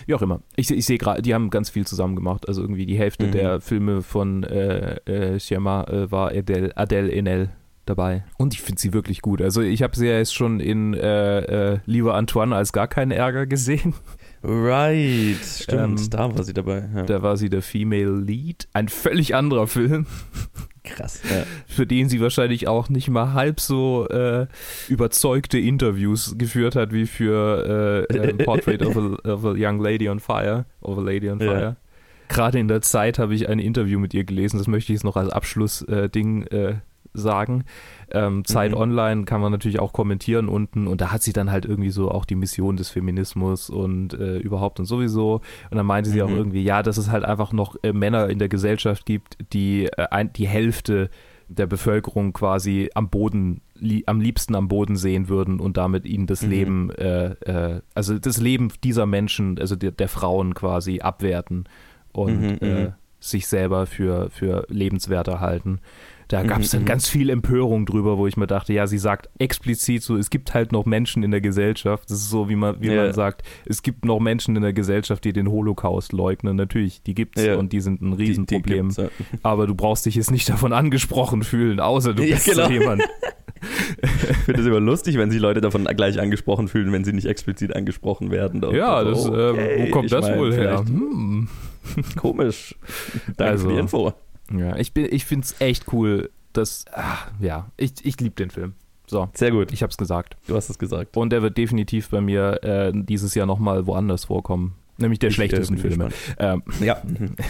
[0.07, 0.41] Wie auch immer.
[0.55, 2.47] Ich, ich sehe gerade, die haben ganz viel zusammen gemacht.
[2.47, 3.33] Also irgendwie die Hälfte mhm.
[3.33, 7.51] der Filme von äh, äh, Sciamma äh, war Adele, Adele Enel
[7.89, 8.25] dabei.
[8.37, 9.43] Und ich finde sie wirklich gut.
[9.43, 13.11] Also ich habe sie ja jetzt schon in äh, äh, Lieber Antoine als gar keinen
[13.11, 13.95] Ärger gesehen.
[14.43, 16.89] Right, stimmt, ähm, da war sie dabei.
[16.95, 17.03] Ja.
[17.03, 18.69] Da war sie der Female Lead.
[18.73, 20.07] Ein völlig anderer Film.
[20.85, 21.21] Krass.
[21.31, 21.45] Ja.
[21.67, 24.47] Für den sie wahrscheinlich auch nicht mal halb so äh,
[24.89, 30.21] überzeugte Interviews geführt hat wie für äh, Portrait of a, of a, Young Lady on
[30.21, 30.65] Fire.
[30.81, 31.61] Of a Lady on Fire.
[31.61, 31.77] Ja.
[32.29, 35.05] Gerade in der Zeit habe ich ein Interview mit ihr gelesen, das möchte ich jetzt
[35.05, 36.75] noch als Abschlussding äh,
[37.21, 37.65] sagen.
[38.11, 38.79] Ähm, Zeit mhm.
[38.79, 42.11] Online kann man natürlich auch kommentieren unten und da hat sie dann halt irgendwie so
[42.11, 45.43] auch die Mission des Feminismus und äh, überhaupt und sowieso.
[45.71, 46.25] Und dann meinte sie mhm.
[46.25, 49.87] auch irgendwie, ja, dass es halt einfach noch äh, Männer in der Gesellschaft gibt, die
[49.87, 51.11] äh, ein, die Hälfte
[51.49, 56.27] der Bevölkerung quasi am Boden, li am liebsten am Boden sehen würden und damit ihnen
[56.27, 56.51] das mhm.
[56.51, 61.65] Leben, äh, äh, also das Leben dieser Menschen, also der, der Frauen quasi abwerten
[62.13, 62.93] und mhm, äh, mhm.
[63.19, 65.81] sich selber für, für lebenswerter halten.
[66.29, 66.89] Da gab es dann mhm, mhm.
[66.89, 70.53] ganz viel Empörung drüber, wo ich mir dachte, ja, sie sagt explizit so, es gibt
[70.53, 72.11] halt noch Menschen in der Gesellschaft.
[72.11, 73.05] Das ist so, wie man, wie ja.
[73.05, 76.57] man sagt, es gibt noch Menschen in der Gesellschaft, die den Holocaust leugnen.
[76.57, 77.57] Natürlich, die gibt's ja.
[77.57, 78.91] und die sind ein Riesenproblem.
[78.91, 79.09] Die, die ja.
[79.43, 82.67] Aber du brauchst dich jetzt nicht davon angesprochen fühlen, außer du bist genau.
[82.67, 83.03] so jemand.
[84.03, 87.27] ich finde es immer lustig, wenn sich Leute davon gleich angesprochen fühlen, wenn sie nicht
[87.27, 88.63] explizit angesprochen werden.
[88.75, 90.85] ja, das, äh, okay, äh, wo kommt das mein, wohl her?
[90.87, 91.49] Hm.
[92.17, 92.75] Komisch.
[93.39, 94.13] Danke also, für die Info.
[94.53, 98.75] Ja, ich, ich finde es echt cool, dass, ach, ja, ich, ich liebe den Film.
[99.07, 99.29] So.
[99.35, 99.73] Sehr gut.
[99.73, 100.37] Ich habe es gesagt.
[100.47, 101.17] Du hast es gesagt.
[101.17, 104.75] Und der wird definitiv bei mir äh, dieses Jahr nochmal woanders vorkommen.
[104.99, 106.09] Nämlich der ich, äh, schlechtesten äh, Filme.
[106.39, 106.63] Ähm.
[106.81, 107.01] Ja,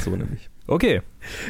[0.04, 0.48] so nämlich.
[0.70, 1.00] Okay.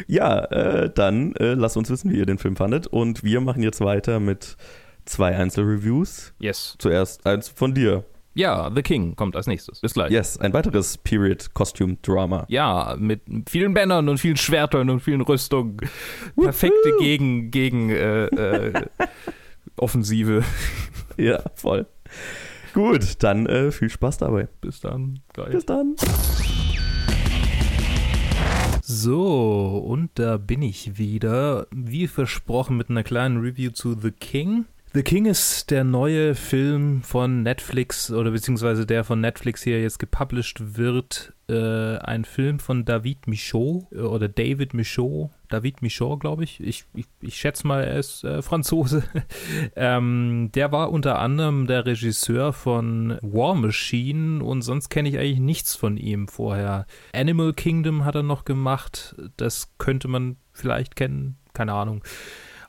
[0.06, 2.86] Ja, äh, dann äh, lasst uns wissen, wie ihr den Film fandet.
[2.86, 4.56] Und wir machen jetzt weiter mit
[5.06, 6.34] zwei Einzelreviews.
[6.38, 6.76] Yes.
[6.78, 8.04] Zuerst eins von dir.
[8.38, 9.80] Ja, The King kommt als nächstes.
[9.80, 10.12] Bis gleich.
[10.12, 12.46] Yes, ein weiteres Period-Costume-Drama.
[12.48, 15.78] Ja, mit vielen Bändern und vielen Schwertern und vielen Rüstungen.
[16.36, 18.86] Perfekte Gegen, Gegen äh, äh,
[19.76, 20.44] Offensive.
[21.16, 21.86] Ja, voll.
[22.74, 24.46] Gut, dann äh, viel Spaß dabei.
[24.60, 25.18] Bis dann.
[25.32, 25.50] Geil.
[25.50, 25.96] Bis dann.
[28.80, 34.66] So, und da bin ich wieder, wie versprochen, mit einer kleinen Review zu The King.
[34.94, 39.98] The King ist der neue Film von Netflix oder beziehungsweise der von Netflix hier jetzt
[39.98, 41.34] gepublished wird.
[41.46, 45.30] Äh, ein Film von David Michaud äh, oder David Michaud.
[45.50, 46.60] David Michaud, glaube ich.
[46.60, 47.04] Ich, ich.
[47.20, 49.02] ich, schätze mal, er ist äh, Franzose.
[49.76, 55.40] ähm, der war unter anderem der Regisseur von War Machine und sonst kenne ich eigentlich
[55.40, 56.86] nichts von ihm vorher.
[57.12, 59.16] Animal Kingdom hat er noch gemacht.
[59.36, 62.02] Das könnte man vielleicht kennen, keine Ahnung.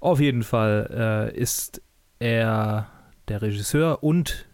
[0.02, 1.82] Auf jeden Fall äh, ist
[2.20, 2.88] er
[3.28, 4.46] der Regisseur und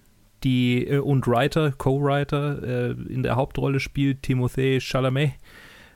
[0.43, 5.33] die äh, und Writer, Co-Writer äh, in der Hauptrolle spielt Timothée Chalamet.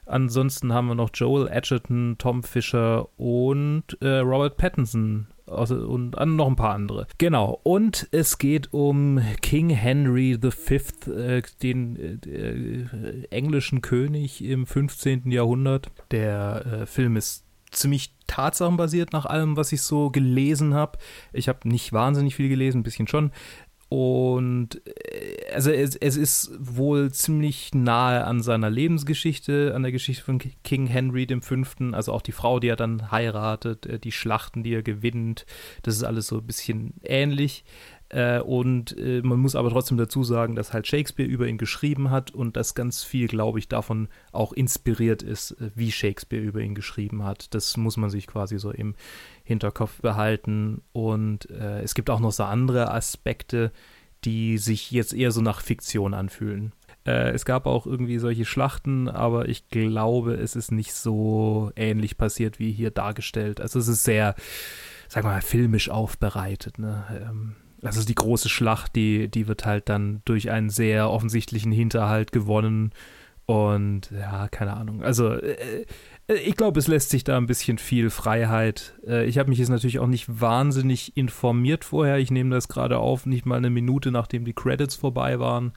[0.06, 6.48] Ansonsten haben wir noch Joel Edgerton, Tom Fisher und äh, Robert Pattinson also, und noch
[6.48, 7.08] ein paar andere.
[7.18, 7.60] Genau.
[7.64, 15.32] Und es geht um King Henry V, äh, den äh, englischen König im 15.
[15.32, 15.92] Jahrhundert.
[16.12, 20.98] Der äh, Film ist ziemlich tatsachenbasiert nach allem, was ich so gelesen habe.
[21.34, 23.32] Ich habe nicht wahnsinnig viel gelesen, ein bisschen schon.
[23.90, 30.24] Und äh, also es, es, ist wohl ziemlich nahe an seiner Lebensgeschichte, an der Geschichte
[30.24, 31.56] von King Henry V.,
[31.94, 35.48] also auch die Frau, die er dann heiratet, äh, die Schlachten, die er gewinnt,
[35.82, 37.64] das ist alles so ein bisschen ähnlich.
[38.10, 42.10] Äh, und äh, man muss aber trotzdem dazu sagen, dass halt Shakespeare über ihn geschrieben
[42.10, 46.60] hat und dass ganz viel, glaube ich, davon auch inspiriert ist, äh, wie Shakespeare über
[46.62, 47.54] ihn geschrieben hat.
[47.54, 48.96] Das muss man sich quasi so im
[49.44, 50.82] Hinterkopf behalten.
[50.92, 53.72] Und äh, es gibt auch noch so andere Aspekte,
[54.26, 56.74] die sich jetzt eher so nach Fiktion anfühlen.
[57.06, 62.18] Äh, es gab auch irgendwie solche Schlachten, aber ich glaube, es ist nicht so ähnlich
[62.18, 63.62] passiert wie hier dargestellt.
[63.62, 64.36] Also es ist sehr,
[65.08, 66.80] sagen wir mal, filmisch aufbereitet.
[66.80, 67.04] Ne?
[67.30, 72.32] Ähm, also die große Schlacht, die, die wird halt dann durch einen sehr offensichtlichen Hinterhalt
[72.32, 72.92] gewonnen.
[73.46, 75.04] Und ja, keine Ahnung.
[75.04, 75.86] Also äh,
[76.28, 78.94] äh ich glaube, es lässt sich da ein bisschen viel Freiheit.
[79.08, 82.20] Äh, ich habe mich jetzt natürlich auch nicht wahnsinnig informiert vorher.
[82.20, 85.74] Ich nehme das gerade auf, nicht mal eine Minute nachdem die Credits vorbei waren.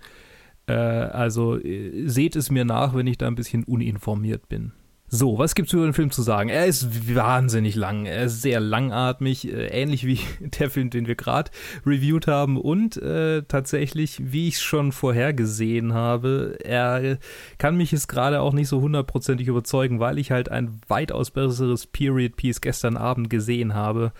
[0.66, 4.72] Äh, also äh, seht es mir nach, wenn ich da ein bisschen uninformiert bin.
[5.14, 6.48] So, was gibt's über den Film zu sagen?
[6.48, 11.16] Er ist wahnsinnig lang, er ist sehr langatmig, äh, ähnlich wie der Film, den wir
[11.16, 11.50] gerade
[11.84, 17.18] reviewed haben und äh, tatsächlich, wie ich schon vorhergesehen habe, er
[17.58, 21.86] kann mich jetzt gerade auch nicht so hundertprozentig überzeugen, weil ich halt ein weitaus besseres
[21.86, 24.14] Period Piece gestern Abend gesehen habe,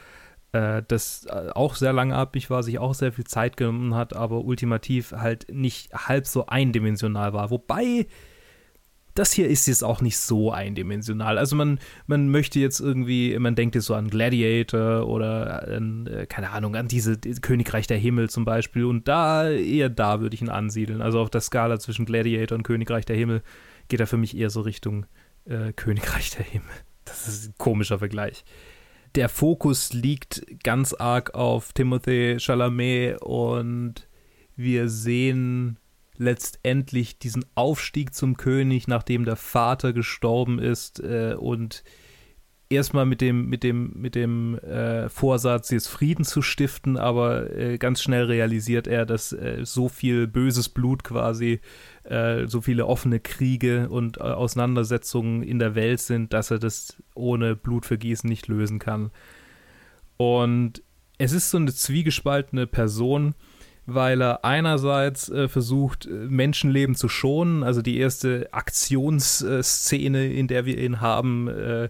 [0.52, 4.44] äh, das äh, auch sehr langatmig war, sich auch sehr viel Zeit genommen hat, aber
[4.44, 7.50] ultimativ halt nicht halb so eindimensional war.
[7.50, 8.09] Wobei
[9.14, 11.38] das hier ist jetzt auch nicht so eindimensional.
[11.38, 16.27] Also man, man möchte jetzt irgendwie, man denkt jetzt so an Gladiator oder an, äh,
[16.27, 18.85] keine Ahnung, an diese Königreich der Himmel zum Beispiel.
[18.85, 21.03] Und da, eher da würde ich ihn ansiedeln.
[21.03, 23.42] Also auf der Skala zwischen Gladiator und Königreich der Himmel
[23.88, 25.07] geht er für mich eher so Richtung
[25.44, 26.68] äh, Königreich der Himmel.
[27.05, 28.44] Das ist ein komischer Vergleich.
[29.16, 34.09] Der Fokus liegt ganz arg auf Timothée Chalamet und
[34.55, 35.79] wir sehen
[36.22, 41.85] letztendlich diesen Aufstieg zum König, nachdem der Vater gestorben ist äh, und
[42.72, 47.78] erstmal mit dem, mit dem, mit dem äh, Vorsatz, jetzt Frieden zu stiften, aber äh,
[47.78, 51.61] ganz schnell realisiert er, dass äh, so viel böses Blut quasi,
[52.04, 56.96] äh, so viele offene Kriege und äh, Auseinandersetzungen in der Welt sind, dass er das
[57.14, 59.11] ohne Blutvergießen nicht lösen kann.
[60.16, 60.82] Und
[61.18, 63.35] es ist so eine zwiegespaltene Person,
[63.86, 67.62] weil er einerseits äh, versucht, äh, Menschenleben zu schonen.
[67.62, 71.88] Also die erste Aktionsszene, in der wir ihn haben, äh,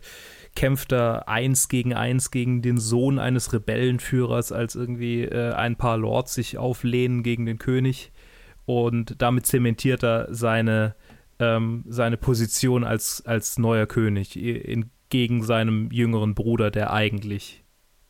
[0.55, 5.97] kämpft er eins gegen eins gegen den Sohn eines Rebellenführers, als irgendwie äh, ein paar
[5.97, 8.13] Lords sich auflehnen gegen den König.
[8.65, 10.95] Und damit zementiert er seine,
[11.39, 17.62] ähm, seine Position als, als neuer König entgegen seinem jüngeren Bruder, der eigentlich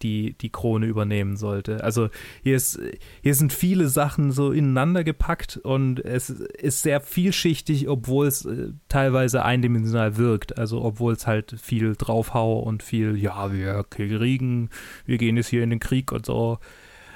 [0.02, 1.82] die, die Krone übernehmen sollte.
[1.84, 2.08] Also
[2.42, 2.80] hier, ist,
[3.22, 8.68] hier sind viele Sachen so ineinander gepackt und es ist sehr vielschichtig, obwohl es äh,
[8.88, 10.58] teilweise eindimensional wirkt.
[10.58, 14.70] Also obwohl es halt viel draufhaue und viel, ja, wir kriegen,
[15.06, 16.58] wir gehen jetzt hier in den Krieg und so.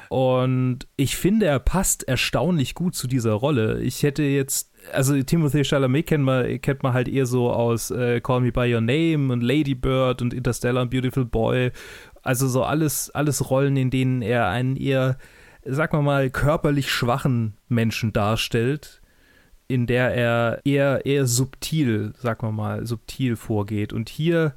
[0.09, 3.81] Und ich finde, er passt erstaunlich gut zu dieser Rolle.
[3.83, 8.21] Ich hätte jetzt, also Timothée Chalamet kennt man, kennt man halt eher so aus äh,
[8.21, 11.73] Call Me By Your Name und Lady Bird und Interstellar und Beautiful Boy
[12.27, 15.17] also so alles, alles Rollen, in denen er einen eher,
[15.65, 19.01] sag mal mal, körperlich schwachen Menschen darstellt,
[19.69, 23.93] in der er eher, eher subtil, sag mal mal, subtil vorgeht.
[23.93, 24.55] Und hier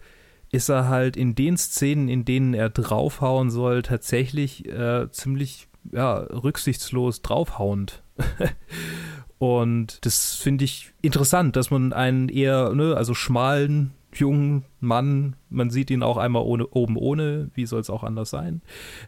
[0.51, 6.15] ist er halt in den Szenen, in denen er draufhauen soll, tatsächlich äh, ziemlich ja,
[6.15, 8.03] rücksichtslos draufhauend.
[9.37, 15.69] Und das finde ich interessant, dass man einen eher, ne, also schmalen, jungen Mann, man
[15.69, 18.61] sieht ihn auch einmal ohne, oben ohne, wie soll es auch anders sein,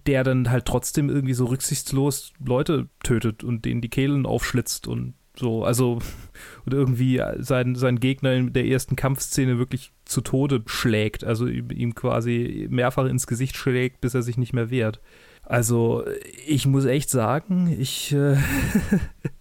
[0.06, 5.13] der dann halt trotzdem irgendwie so rücksichtslos Leute tötet und denen die Kehlen aufschlitzt und
[5.36, 6.00] so, also
[6.65, 11.95] und irgendwie sein, sein Gegner in der ersten Kampfszene wirklich zu Tode schlägt, also ihm
[11.95, 15.02] quasi mehrfach ins Gesicht schlägt, bis er sich nicht mehr wehrt.
[15.43, 16.06] Also
[16.45, 18.38] ich muss echt sagen, ich äh,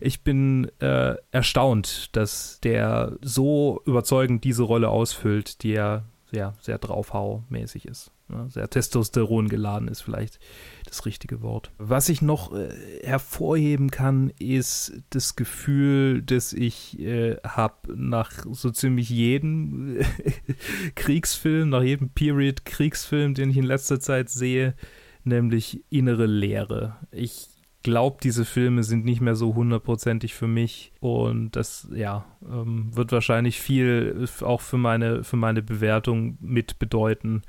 [0.00, 6.78] ich bin äh, erstaunt, dass der so überzeugend diese Rolle ausfüllt, die er sehr, sehr
[6.78, 8.10] draufhau-mäßig ist.
[8.28, 8.46] Ne?
[8.50, 10.40] Sehr Testosteron geladen ist vielleicht
[10.84, 11.70] das richtige Wort.
[11.78, 12.68] Was ich noch äh,
[13.04, 20.00] hervorheben kann, ist das Gefühl, das ich äh, habe nach so ziemlich jedem
[20.96, 24.74] Kriegsfilm, nach jedem Period-Kriegsfilm, den ich in letzter Zeit sehe,
[25.24, 26.96] nämlich innere Leere.
[27.12, 27.48] Ich
[27.86, 33.12] glaube, diese Filme sind nicht mehr so hundertprozentig für mich und das, ja, ähm, wird
[33.12, 37.42] wahrscheinlich viel auch für meine, für meine Bewertung mit bedeuten.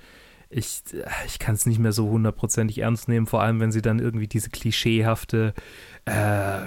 [0.52, 0.84] Ich,
[1.26, 4.28] ich kann es nicht mehr so hundertprozentig ernst nehmen, vor allem wenn sie dann irgendwie
[4.28, 5.56] diese klischeehafte,
[6.06, 6.12] äh,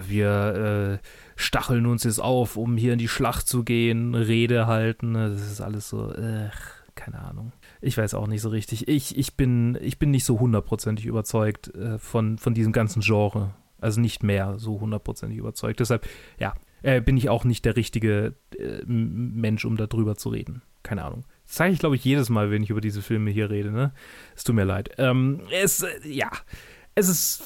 [0.09, 1.07] wir äh,
[1.37, 5.15] stacheln uns jetzt auf, um hier in die Schlacht zu gehen, Rede halten.
[5.15, 6.51] Das ist alles so, äh,
[6.97, 7.53] keine Ahnung.
[7.81, 8.89] Ich weiß auch nicht so richtig.
[8.89, 13.55] Ich, ich, bin, ich bin nicht so hundertprozentig überzeugt äh, von, von diesem ganzen Genre.
[13.81, 15.81] Also nicht mehr so hundertprozentig überzeugt.
[15.81, 16.07] Deshalb,
[16.39, 20.63] ja, äh, bin ich auch nicht der richtige äh, Mensch, um darüber zu reden.
[20.83, 21.25] Keine Ahnung.
[21.47, 23.71] Das sage ich, glaube ich, jedes Mal, wenn ich über diese Filme hier rede.
[23.71, 23.93] Ne?
[24.35, 24.91] Es tut mir leid.
[24.99, 26.31] Ähm, es, äh, ja,
[26.95, 27.43] es ist,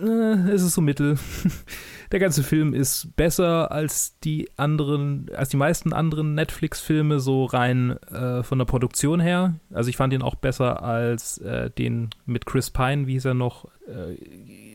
[0.00, 1.18] äh, es ist so mittel.
[2.12, 7.96] der ganze Film ist besser als die anderen, als die meisten anderen Netflix-Filme, so rein
[8.12, 9.54] äh, von der Produktion her.
[9.72, 13.34] Also ich fand ihn auch besser als äh, den mit Chris Pine, wie hieß er
[13.34, 14.14] noch, äh,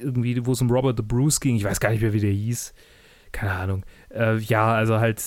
[0.01, 1.55] irgendwie, wo es um Robert the Bruce ging.
[1.55, 2.73] Ich weiß gar nicht mehr, wie der hieß.
[3.31, 3.85] Keine Ahnung.
[4.13, 5.23] Äh, ja, also halt,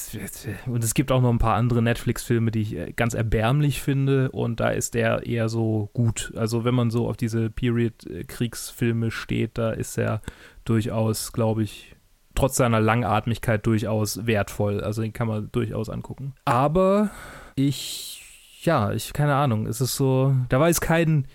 [0.67, 4.31] und es gibt auch noch ein paar andere Netflix-Filme, die ich äh, ganz erbärmlich finde
[4.31, 6.33] und da ist der eher so gut.
[6.37, 10.21] Also wenn man so auf diese Period-Kriegsfilme steht, da ist er
[10.65, 11.95] durchaus, glaube ich,
[12.35, 14.83] trotz seiner Langatmigkeit durchaus wertvoll.
[14.83, 16.35] Also den kann man durchaus angucken.
[16.45, 17.11] Aber
[17.55, 18.23] ich,
[18.63, 21.27] ja, ich, keine Ahnung, es ist so, da war jetzt kein,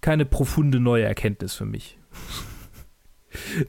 [0.00, 1.98] keine profunde neue Erkenntnis für mich.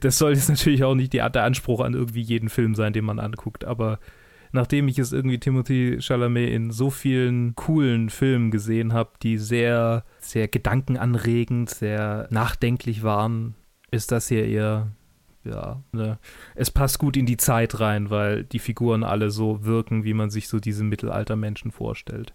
[0.00, 3.04] das soll jetzt natürlich auch nicht die, der Anspruch an irgendwie jeden Film sein, den
[3.04, 3.98] man anguckt, aber
[4.52, 10.04] nachdem ich es irgendwie Timothy Chalamet in so vielen coolen Filmen gesehen habe, die sehr,
[10.18, 13.54] sehr gedankenanregend, sehr nachdenklich waren,
[13.90, 14.92] ist das hier eher
[15.46, 16.18] ja, ne,
[16.54, 20.28] es passt gut in die Zeit rein, weil die Figuren alle so wirken, wie man
[20.30, 22.34] sich so diese Mittelaltermenschen vorstellt.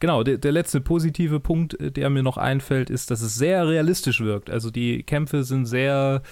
[0.00, 3.66] Genau, der, der letzte positive Punkt, äh, der mir noch einfällt, ist, dass es sehr
[3.66, 4.50] realistisch wirkt.
[4.50, 6.22] Also die Kämpfe sind sehr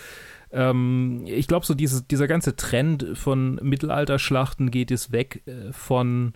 [0.53, 6.33] ähm, ich glaube, so dieses, dieser ganze Trend von Mittelalterschlachten geht es weg äh, von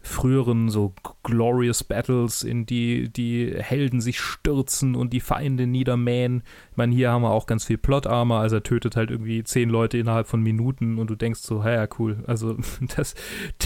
[0.00, 6.42] früheren so glorious Battles, in die die Helden sich stürzen und die Feinde niedermähen.
[6.70, 9.68] Ich meine, hier haben wir auch ganz viel Plot-Armor, also er tötet halt irgendwie zehn
[9.68, 12.22] Leute innerhalb von Minuten und du denkst so, ja, cool.
[12.26, 12.56] Also,
[12.96, 13.14] dass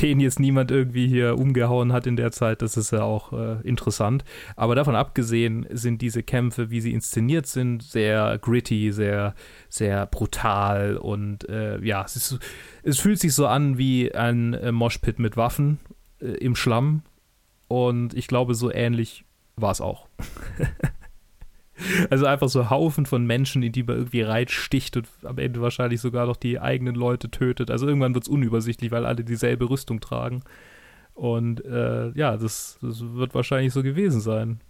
[0.00, 3.60] den jetzt niemand irgendwie hier umgehauen hat in der Zeit, das ist ja auch äh,
[3.62, 4.24] interessant.
[4.56, 9.34] Aber davon abgesehen sind diese Kämpfe, wie sie inszeniert sind, sehr gritty, sehr,
[9.68, 12.38] sehr brutal und äh, ja, es, ist,
[12.82, 15.78] es fühlt sich so an wie ein äh, Moshpit mit Waffen
[16.22, 17.02] äh, im Schlamm.
[17.68, 19.24] Und ich glaube, so ähnlich
[19.56, 20.08] war es auch.
[22.10, 26.00] also einfach so Haufen von Menschen, in die man irgendwie reinsticht und am Ende wahrscheinlich
[26.00, 27.70] sogar noch die eigenen Leute tötet.
[27.70, 30.42] Also irgendwann wird es unübersichtlich, weil alle dieselbe Rüstung tragen.
[31.14, 34.60] Und äh, ja, das, das wird wahrscheinlich so gewesen sein.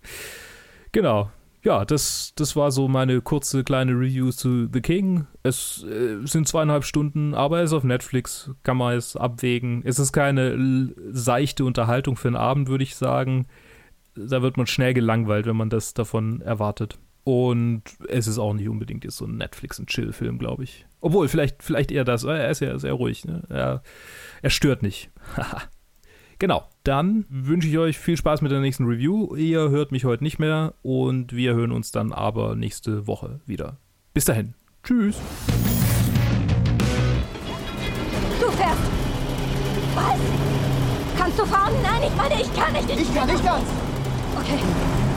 [0.92, 1.30] genau
[1.68, 5.26] ja, das, das war so meine kurze kleine Review zu The King.
[5.42, 9.82] Es äh, sind zweieinhalb Stunden, aber er ist auf Netflix, kann man es abwägen.
[9.84, 13.48] Es ist keine seichte Unterhaltung für einen Abend, würde ich sagen.
[14.14, 16.98] Da wird man schnell gelangweilt, wenn man das davon erwartet.
[17.24, 20.86] Und es ist auch nicht unbedingt jetzt so ein Netflix- und Chill-Film, glaube ich.
[21.02, 22.24] Obwohl, vielleicht, vielleicht eher das.
[22.24, 23.26] Er ist ja sehr ruhig.
[23.26, 23.42] Ne?
[23.50, 23.82] Er,
[24.40, 25.10] er stört nicht.
[26.40, 29.34] Genau, dann wünsche ich euch viel Spaß mit der nächsten Review.
[29.34, 33.78] Ihr hört mich heute nicht mehr und wir hören uns dann aber nächste Woche wieder.
[34.14, 34.54] Bis dahin.
[34.84, 35.16] Tschüss.
[38.40, 38.80] Du fährst.
[39.96, 40.20] Was?
[41.18, 41.74] Kannst du fahren?
[41.82, 42.88] Nein, ich meine, ich kann nicht.
[42.88, 43.64] Ich, ich kann nicht ganz.
[44.40, 45.07] Okay.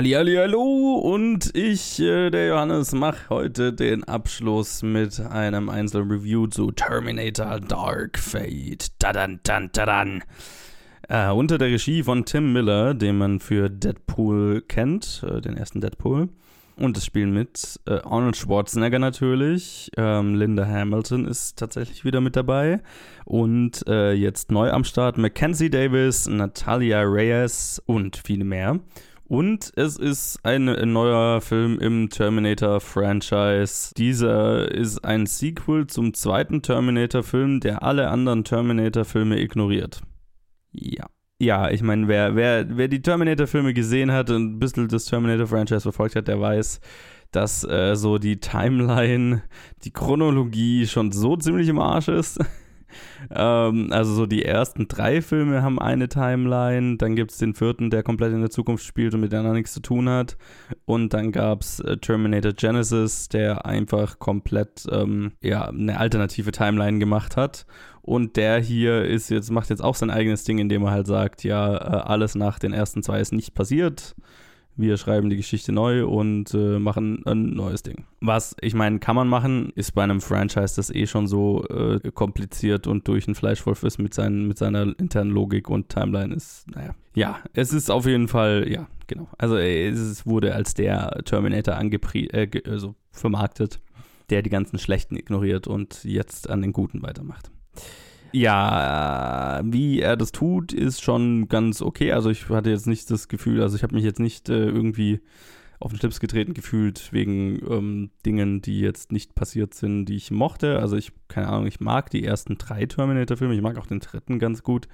[0.00, 7.58] Hallo und ich, äh, der Johannes, mache heute den Abschluss mit einem Einzelreview zu Terminator
[7.58, 8.92] Dark Fate.
[9.00, 10.22] Dadan, dan, dadan.
[11.08, 15.80] Äh, unter der Regie von Tim Miller, den man für Deadpool kennt, äh, den ersten
[15.80, 16.28] Deadpool.
[16.76, 19.90] Und es spielen mit äh, Arnold Schwarzenegger natürlich.
[19.96, 22.82] Ähm, Linda Hamilton ist tatsächlich wieder mit dabei.
[23.24, 28.78] Und äh, jetzt neu am Start Mackenzie Davis, Natalia Reyes und viele mehr.
[29.28, 33.92] Und es ist ein neuer Film im Terminator-Franchise.
[33.94, 40.00] Dieser ist ein Sequel zum zweiten Terminator-Film, der alle anderen Terminator-Filme ignoriert.
[40.72, 41.06] Ja.
[41.40, 45.82] Ja, ich meine, wer, wer, wer die Terminator-Filme gesehen hat und ein bisschen das Terminator-Franchise
[45.82, 46.80] verfolgt hat, der weiß,
[47.30, 49.42] dass äh, so die Timeline,
[49.84, 52.38] die Chronologie schon so ziemlich im Arsch ist.
[53.30, 57.90] ähm, also so die ersten drei Filme haben eine Timeline, dann gibt es den vierten,
[57.90, 60.36] der komplett in der Zukunft spielt und mit der nichts zu tun hat.
[60.84, 66.98] Und dann gab es äh, Terminator Genesis, der einfach komplett ähm, ja, eine alternative Timeline
[66.98, 67.66] gemacht hat.
[68.02, 71.44] Und der hier ist jetzt, macht jetzt auch sein eigenes Ding, indem er halt sagt,
[71.44, 74.14] ja, äh, alles nach den ersten zwei ist nicht passiert
[74.78, 78.04] wir schreiben die Geschichte neu und äh, machen ein neues Ding.
[78.20, 82.10] Was, ich meine, kann man machen, ist bei einem Franchise, das eh schon so äh,
[82.12, 86.64] kompliziert und durch ein Fleischwolf ist mit, seinen, mit seiner internen Logik und Timeline ist,
[86.70, 86.94] naja.
[87.14, 89.28] Ja, es ist auf jeden Fall, ja, genau.
[89.36, 93.80] Also es wurde als der Terminator angeprie äh, also vermarktet,
[94.30, 97.50] der die ganzen Schlechten ignoriert und jetzt an den Guten weitermacht.
[98.32, 102.12] Ja, wie er das tut, ist schon ganz okay.
[102.12, 105.20] Also ich hatte jetzt nicht das Gefühl, also ich habe mich jetzt nicht äh, irgendwie
[105.80, 110.30] auf den Schlips getreten gefühlt wegen ähm, Dingen, die jetzt nicht passiert sind, die ich
[110.30, 110.80] mochte.
[110.80, 114.38] Also ich, keine Ahnung, ich mag die ersten drei Terminator-Filme, ich mag auch den dritten
[114.38, 114.88] ganz gut.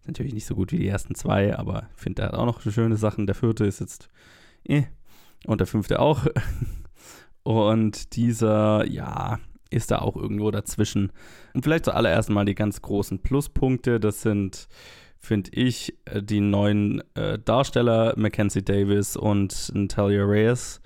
[0.00, 2.46] Ist natürlich nicht so gut wie die ersten zwei, aber ich finde, der hat auch
[2.46, 3.26] noch schöne Sachen.
[3.26, 4.08] Der vierte ist jetzt
[4.64, 4.84] eh.
[5.44, 6.26] Und der fünfte auch.
[7.42, 11.12] Und dieser, ja, ist da auch irgendwo dazwischen.
[11.54, 14.00] Und vielleicht zuallererst mal die ganz großen Pluspunkte.
[14.00, 14.68] Das sind,
[15.18, 20.80] finde ich, äh, die neuen äh, Darsteller Mackenzie Davis und Natalia Reyes,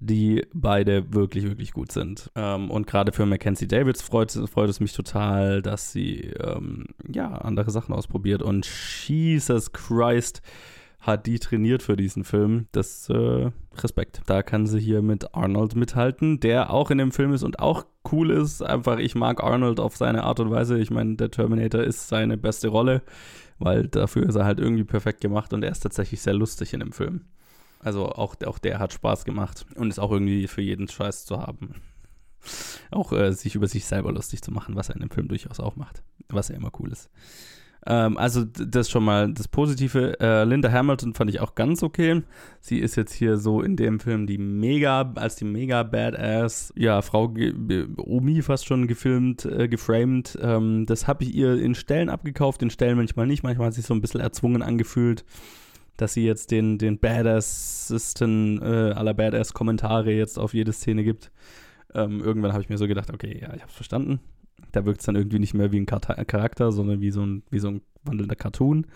[0.00, 2.30] die beide wirklich, wirklich gut sind.
[2.36, 7.28] Ähm, und gerade für Mackenzie Davis freut, freut es mich total, dass sie ähm, ja
[7.28, 8.42] andere Sachen ausprobiert.
[8.42, 8.68] Und
[9.06, 10.42] Jesus Christ,
[11.00, 12.66] hat die trainiert für diesen Film.
[12.72, 14.22] Das äh, Respekt.
[14.26, 17.86] Da kann sie hier mit Arnold mithalten, der auch in dem Film ist und auch
[18.12, 18.62] cool ist.
[18.62, 20.78] Einfach, ich mag Arnold auf seine Art und Weise.
[20.78, 23.02] Ich meine, der Terminator ist seine beste Rolle,
[23.58, 26.80] weil dafür ist er halt irgendwie perfekt gemacht und er ist tatsächlich sehr lustig in
[26.80, 27.26] dem Film.
[27.80, 31.38] Also auch, auch der hat Spaß gemacht und ist auch irgendwie für jeden Scheiß zu
[31.38, 31.76] haben.
[32.90, 35.60] Auch äh, sich über sich selber lustig zu machen, was er in dem Film durchaus
[35.60, 36.02] auch macht.
[36.28, 37.10] Was ja immer cool ist.
[37.86, 40.18] Ähm, also das ist schon mal das Positive.
[40.20, 42.22] Äh, Linda Hamilton fand ich auch ganz okay.
[42.60, 47.02] Sie ist jetzt hier so in dem Film die mega, als die mega Badass, ja,
[47.02, 47.32] Frau
[47.96, 50.38] Omi fast schon gefilmt, äh, geframed.
[50.40, 53.42] Ähm, das habe ich ihr in Stellen abgekauft, in Stellen manchmal nicht.
[53.42, 55.24] Manchmal hat sich so ein bisschen erzwungen angefühlt
[55.98, 61.32] dass sie jetzt den, den Badassesten äh, aller Badass-Kommentare jetzt auf jede Szene gibt.
[61.92, 64.20] Ähm, irgendwann habe ich mir so gedacht, okay, ja, ich habe verstanden.
[64.78, 67.58] Da wirkt es dann irgendwie nicht mehr wie ein Charakter, sondern wie so ein, wie
[67.58, 68.86] so ein wandelnder Cartoon.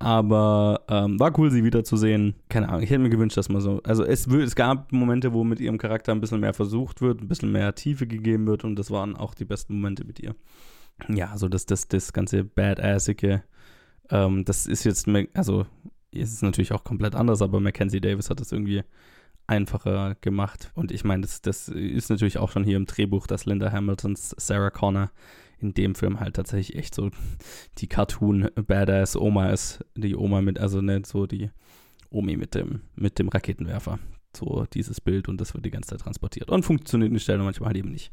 [0.00, 2.34] Aber ähm, war cool, sie wiederzusehen.
[2.48, 3.80] Keine Ahnung, ich hätte mir gewünscht, dass man so.
[3.84, 7.28] Also es, es gab Momente, wo mit ihrem Charakter ein bisschen mehr versucht wird, ein
[7.28, 10.34] bisschen mehr Tiefe gegeben wird und das waren auch die besten Momente mit ihr.
[11.08, 13.44] Ja, also das, das, das ganze Badassige,
[14.10, 15.66] ähm, das ist jetzt, also
[16.10, 18.82] ist es natürlich auch komplett anders, aber Mackenzie Davis hat das irgendwie
[19.46, 20.70] einfacher gemacht.
[20.74, 24.34] Und ich meine, das, das ist natürlich auch schon hier im Drehbuch, dass Linda Hamiltons
[24.38, 25.10] Sarah Connor
[25.58, 27.10] in dem Film halt tatsächlich echt so
[27.78, 29.84] die Cartoon-Badass Oma ist.
[29.96, 31.50] Die Oma mit, also nicht so die
[32.10, 33.98] Omi mit dem, mit dem Raketenwerfer.
[34.36, 36.50] So dieses Bild und das wird die ganze Zeit transportiert.
[36.50, 38.10] Und funktioniert in Stellen manchmal halt eben nicht.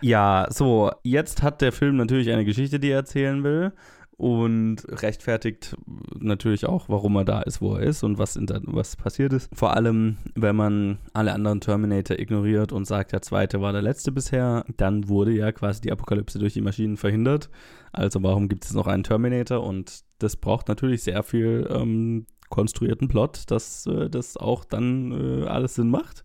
[0.00, 3.72] Ja, so, jetzt hat der Film natürlich eine Geschichte, die er erzählen will
[4.18, 5.76] und rechtfertigt
[6.18, 9.48] natürlich auch, warum er da ist, wo er ist und was, der, was passiert ist.
[9.54, 14.10] Vor allem, wenn man alle anderen Terminator ignoriert und sagt, der zweite war der letzte
[14.10, 17.48] bisher, dann wurde ja quasi die Apokalypse durch die Maschinen verhindert.
[17.92, 19.62] Also warum gibt es noch einen Terminator?
[19.62, 25.46] Und das braucht natürlich sehr viel ähm, konstruierten Plot, dass äh, das auch dann äh,
[25.46, 26.24] alles Sinn macht.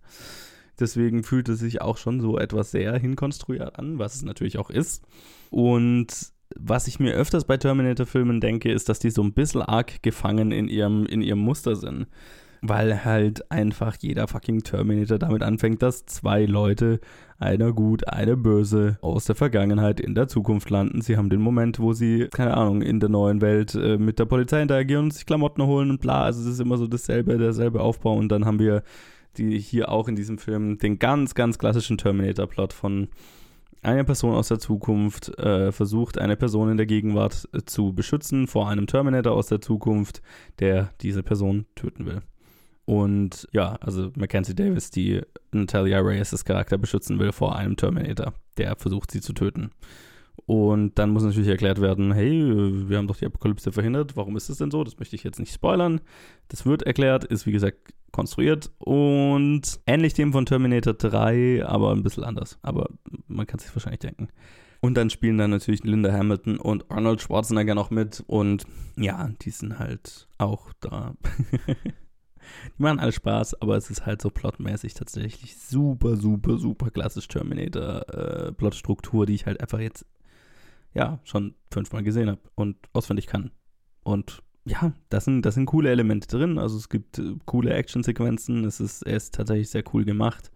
[0.79, 4.71] Deswegen fühlt es sich auch schon so etwas sehr hinkonstruiert an, was es natürlich auch
[4.71, 5.03] ist.
[5.51, 10.01] Und was ich mir öfters bei Terminator-Filmen denke, ist, dass die so ein bisschen arg
[10.03, 12.07] gefangen in ihrem, in ihrem Muster sind.
[12.65, 17.01] Weil halt einfach jeder fucking Terminator damit anfängt, dass zwei Leute,
[17.37, 21.01] einer gut, einer böse, aus der Vergangenheit in der Zukunft landen.
[21.01, 24.25] Sie haben den Moment, wo sie, keine Ahnung, in der neuen Welt äh, mit der
[24.25, 26.23] Polizei interagieren und sich Klamotten holen und bla.
[26.23, 28.15] Also es ist immer so dasselbe, derselbe Aufbau.
[28.15, 28.83] Und dann haben wir
[29.37, 33.09] die hier auch in diesem Film den ganz, ganz klassischen Terminator-Plot von
[33.83, 38.47] eine Person aus der Zukunft äh, versucht, eine Person in der Gegenwart äh, zu beschützen
[38.47, 40.21] vor einem Terminator aus der Zukunft,
[40.59, 42.21] der diese Person töten will.
[42.85, 45.21] Und ja, also Mackenzie Davis, die
[45.51, 49.71] Natalia Reyes' Charakter beschützen will vor einem Terminator, der versucht, sie zu töten.
[50.45, 54.49] Und dann muss natürlich erklärt werden, hey, wir haben doch die Apokalypse verhindert, warum ist
[54.49, 54.83] es denn so?
[54.83, 56.01] Das möchte ich jetzt nicht spoilern.
[56.49, 62.03] Das wird erklärt, ist wie gesagt konstruiert und ähnlich dem von Terminator 3, aber ein
[62.03, 62.57] bisschen anders.
[62.61, 62.89] Aber
[63.27, 64.29] man kann sich wahrscheinlich denken.
[64.79, 69.49] Und dann spielen dann natürlich Linda Hamilton und Arnold Schwarzenegger noch mit und ja, die
[69.49, 71.15] sind halt auch da.
[72.77, 77.29] Die machen alle Spaß, aber es ist halt so plotmäßig tatsächlich super, super, super klassisch
[77.29, 80.05] Terminator-Plotstruktur, äh, die ich halt einfach jetzt,
[80.93, 83.51] ja, schon fünfmal gesehen habe und auswendig kann.
[84.03, 86.57] Und ja, das sind, das sind coole Elemente drin.
[86.57, 88.63] Also es gibt äh, coole Actionsequenzen.
[88.65, 90.51] Es ist, er ist tatsächlich sehr cool gemacht.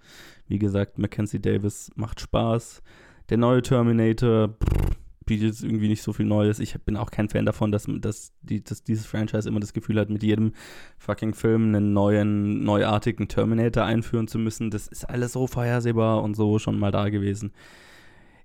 [0.47, 2.81] Wie gesagt, Mackenzie Davis macht Spaß.
[3.29, 4.95] Der neue Terminator pff,
[5.25, 6.59] bietet irgendwie nicht so viel Neues.
[6.59, 9.99] Ich bin auch kein Fan davon, dass, dass, die, dass dieses Franchise immer das Gefühl
[9.99, 10.53] hat, mit jedem
[10.97, 14.71] fucking Film einen neuen, neuartigen Terminator einführen zu müssen.
[14.71, 17.51] Das ist alles so vorhersehbar und so schon mal da gewesen.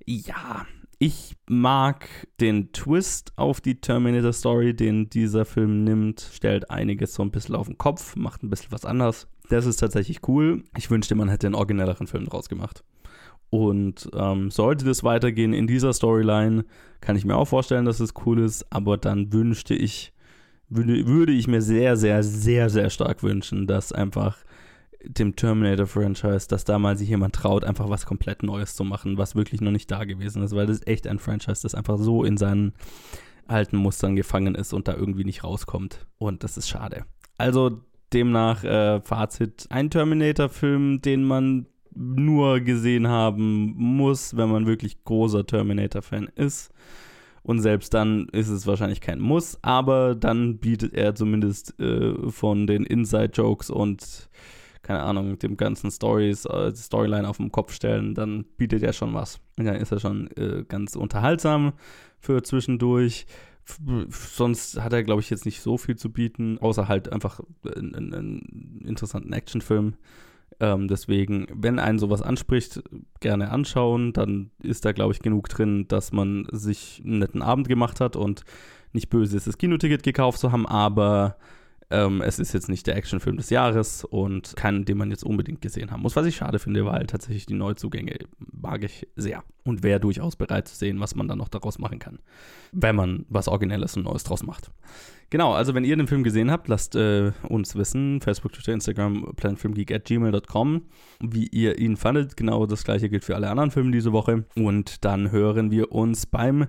[0.05, 0.67] Ja,
[1.03, 2.09] ich mag
[2.41, 7.57] den Twist auf die Terminator Story, den dieser Film nimmt, stellt einiges so ein bisschen
[7.57, 9.27] auf den Kopf, macht ein bisschen was anders.
[9.51, 10.63] Das ist tatsächlich cool.
[10.79, 12.85] Ich wünschte, man hätte einen originelleren Film draus gemacht.
[13.51, 16.65] Und ähm, sollte das weitergehen in dieser Storyline,
[17.01, 20.13] kann ich mir auch vorstellen, dass es cool ist, aber dann wünschte ich,
[20.69, 24.39] würde, würde ich mir sehr, sehr, sehr, sehr stark wünschen, dass einfach
[25.05, 29.35] dem Terminator-Franchise, dass da mal sich jemand traut, einfach was komplett Neues zu machen, was
[29.35, 32.25] wirklich noch nicht da gewesen ist, weil das ist echt ein Franchise, das einfach so
[32.25, 32.73] in seinen
[33.47, 36.07] alten Mustern gefangen ist und da irgendwie nicht rauskommt.
[36.19, 37.05] Und das ist schade.
[37.39, 37.81] Also
[38.13, 45.47] demnach äh, Fazit, ein Terminator-Film, den man nur gesehen haben muss, wenn man wirklich großer
[45.47, 46.73] Terminator-Fan ist.
[47.43, 52.67] Und selbst dann ist es wahrscheinlich kein Muss, aber dann bietet er zumindest äh, von
[52.67, 54.29] den Inside-Jokes und
[54.83, 59.15] keine Ahnung, dem ganzen Stories, äh, Storyline auf den Kopf stellen, dann bietet er schon
[59.15, 59.41] was.
[59.59, 61.73] Und dann ist er schon äh, ganz unterhaltsam
[62.19, 63.27] für zwischendurch.
[64.09, 67.41] Sonst hat er, glaube ich, jetzt nicht so viel zu bieten, außer halt einfach
[67.77, 69.95] einen, einen interessanten Actionfilm.
[70.59, 72.83] Ähm, deswegen, wenn einen sowas anspricht,
[73.21, 74.13] gerne anschauen.
[74.13, 78.17] Dann ist da, glaube ich, genug drin, dass man sich einen netten Abend gemacht hat
[78.17, 78.45] und
[78.93, 81.37] nicht böse ist, das Kinoticket gekauft zu haben, aber
[81.93, 85.61] ähm, es ist jetzt nicht der Actionfilm des Jahres und keinen, den man jetzt unbedingt
[85.61, 86.17] gesehen haben muss.
[86.17, 90.69] Was ich schade finde, weil tatsächlich die Neuzugänge mag ich sehr und wäre durchaus bereit
[90.69, 92.19] zu sehen, was man dann noch daraus machen kann,
[92.73, 94.71] wenn man was Originelles und Neues draus macht.
[95.29, 98.21] Genau, also wenn ihr den Film gesehen habt, lasst äh, uns wissen.
[98.21, 100.83] Facebook, Twitter, Instagram, planfilmgeek at gmail.com,
[101.21, 102.37] wie ihr ihn fandet.
[102.37, 104.45] Genau das gleiche gilt für alle anderen Filme diese Woche.
[104.57, 106.67] Und dann hören wir uns beim,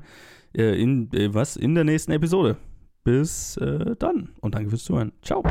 [0.55, 2.57] äh, in, äh, was, in der nächsten Episode.
[3.03, 5.11] Bis äh, dann und danke fürs Zuhören.
[5.21, 5.43] Ciao.